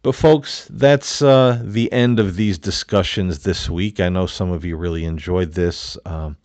But, 0.04 0.14
folks, 0.14 0.68
that's 0.72 1.22
uh, 1.22 1.62
the 1.64 1.92
end 1.92 2.20
of 2.20 2.36
these 2.36 2.58
discussions 2.58 3.40
this 3.40 3.70
week. 3.70 4.00
I 4.00 4.10
know 4.10 4.26
some 4.26 4.52
of 4.52 4.66
you 4.66 4.76
really 4.76 5.06
enjoyed 5.06 5.54
this, 5.54 5.96
um, 6.06 6.38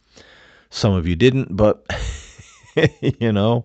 some 0.68 0.92
of 0.92 1.06
you 1.06 1.16
didn't, 1.16 1.56
but, 1.56 1.86
you 3.18 3.32
know, 3.32 3.64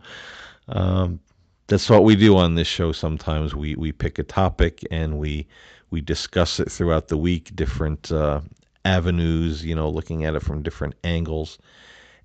um, 0.69 1.19
that's 1.67 1.89
what 1.89 2.05
we 2.05 2.15
do 2.15 2.37
on 2.37 2.55
this 2.55 2.67
show 2.67 2.93
sometimes. 2.93 3.53
We, 3.53 3.75
we 3.75 3.91
pick 3.91 4.17
a 4.17 4.23
topic 4.23 4.81
and 4.91 5.17
we, 5.19 5.47
we 5.89 5.99
discuss 5.99 6.59
it 6.61 6.71
throughout 6.71 7.09
the 7.09 7.17
week, 7.17 7.53
different 7.53 8.13
uh, 8.13 8.39
avenues, 8.85 9.65
you 9.65 9.75
know, 9.75 9.89
looking 9.89 10.23
at 10.23 10.35
it 10.35 10.41
from 10.41 10.63
different 10.63 10.95
angles. 11.03 11.57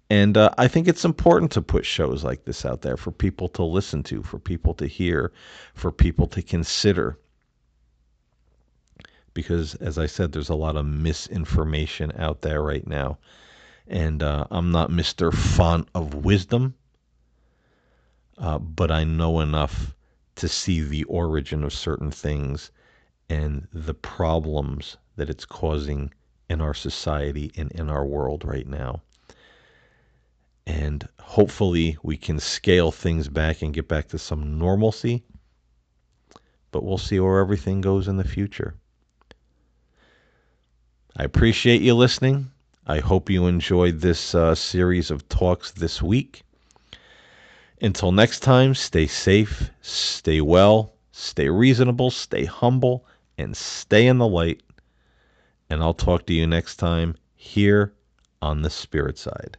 And 0.08 0.36
uh, 0.36 0.50
I 0.56 0.68
think 0.68 0.86
it's 0.86 1.04
important 1.04 1.50
to 1.52 1.62
put 1.62 1.84
shows 1.84 2.22
like 2.22 2.44
this 2.44 2.64
out 2.64 2.82
there 2.82 2.96
for 2.96 3.10
people 3.10 3.48
to 3.50 3.64
listen 3.64 4.04
to, 4.04 4.22
for 4.22 4.38
people 4.38 4.72
to 4.74 4.86
hear, 4.86 5.32
for 5.74 5.90
people 5.90 6.28
to 6.28 6.42
consider. 6.42 7.18
Because, 9.34 9.74
as 9.76 9.98
I 9.98 10.06
said, 10.06 10.30
there's 10.30 10.48
a 10.48 10.54
lot 10.54 10.76
of 10.76 10.86
misinformation 10.86 12.12
out 12.18 12.42
there 12.42 12.62
right 12.62 12.86
now. 12.86 13.18
And 13.88 14.22
uh, 14.22 14.46
I'm 14.50 14.70
not 14.70 14.90
Mr. 14.90 15.34
Font 15.34 15.88
of 15.94 16.14
Wisdom, 16.14 16.74
uh, 18.38 18.58
but 18.58 18.92
I 18.92 19.02
know 19.02 19.40
enough 19.40 19.94
to 20.36 20.48
see 20.48 20.82
the 20.82 21.04
origin 21.04 21.64
of 21.64 21.72
certain 21.72 22.12
things 22.12 22.70
and 23.28 23.66
the 23.72 23.94
problems 23.94 24.96
that 25.16 25.28
it's 25.28 25.44
causing 25.44 26.12
in 26.48 26.60
our 26.60 26.74
society 26.74 27.50
and 27.56 27.72
in 27.72 27.90
our 27.90 28.04
world 28.04 28.44
right 28.44 28.68
now 28.68 29.02
and 30.66 31.08
hopefully 31.20 31.96
we 32.02 32.16
can 32.16 32.40
scale 32.40 32.90
things 32.90 33.28
back 33.28 33.62
and 33.62 33.74
get 33.74 33.88
back 33.88 34.08
to 34.08 34.18
some 34.18 34.58
normalcy. 34.58 35.22
But 36.72 36.82
we'll 36.82 36.98
see 36.98 37.20
where 37.20 37.38
everything 37.38 37.80
goes 37.80 38.08
in 38.08 38.16
the 38.16 38.24
future. 38.24 38.74
I 41.16 41.24
appreciate 41.24 41.80
you 41.80 41.94
listening. 41.94 42.50
I 42.86 43.00
hope 43.00 43.30
you 43.30 43.46
enjoyed 43.46 44.00
this 44.00 44.34
uh, 44.34 44.54
series 44.54 45.10
of 45.10 45.28
talks 45.28 45.70
this 45.70 46.02
week. 46.02 46.42
Until 47.80 48.12
next 48.12 48.40
time, 48.40 48.74
stay 48.74 49.06
safe, 49.06 49.70
stay 49.82 50.40
well, 50.40 50.92
stay 51.12 51.48
reasonable, 51.48 52.10
stay 52.10 52.44
humble, 52.44 53.06
and 53.38 53.56
stay 53.56 54.06
in 54.06 54.18
the 54.18 54.28
light. 54.28 54.62
And 55.68 55.82
I'll 55.82 55.94
talk 55.94 56.26
to 56.26 56.34
you 56.34 56.46
next 56.46 56.76
time 56.76 57.16
here 57.34 57.92
on 58.40 58.62
the 58.62 58.70
Spirit 58.70 59.18
Side. 59.18 59.58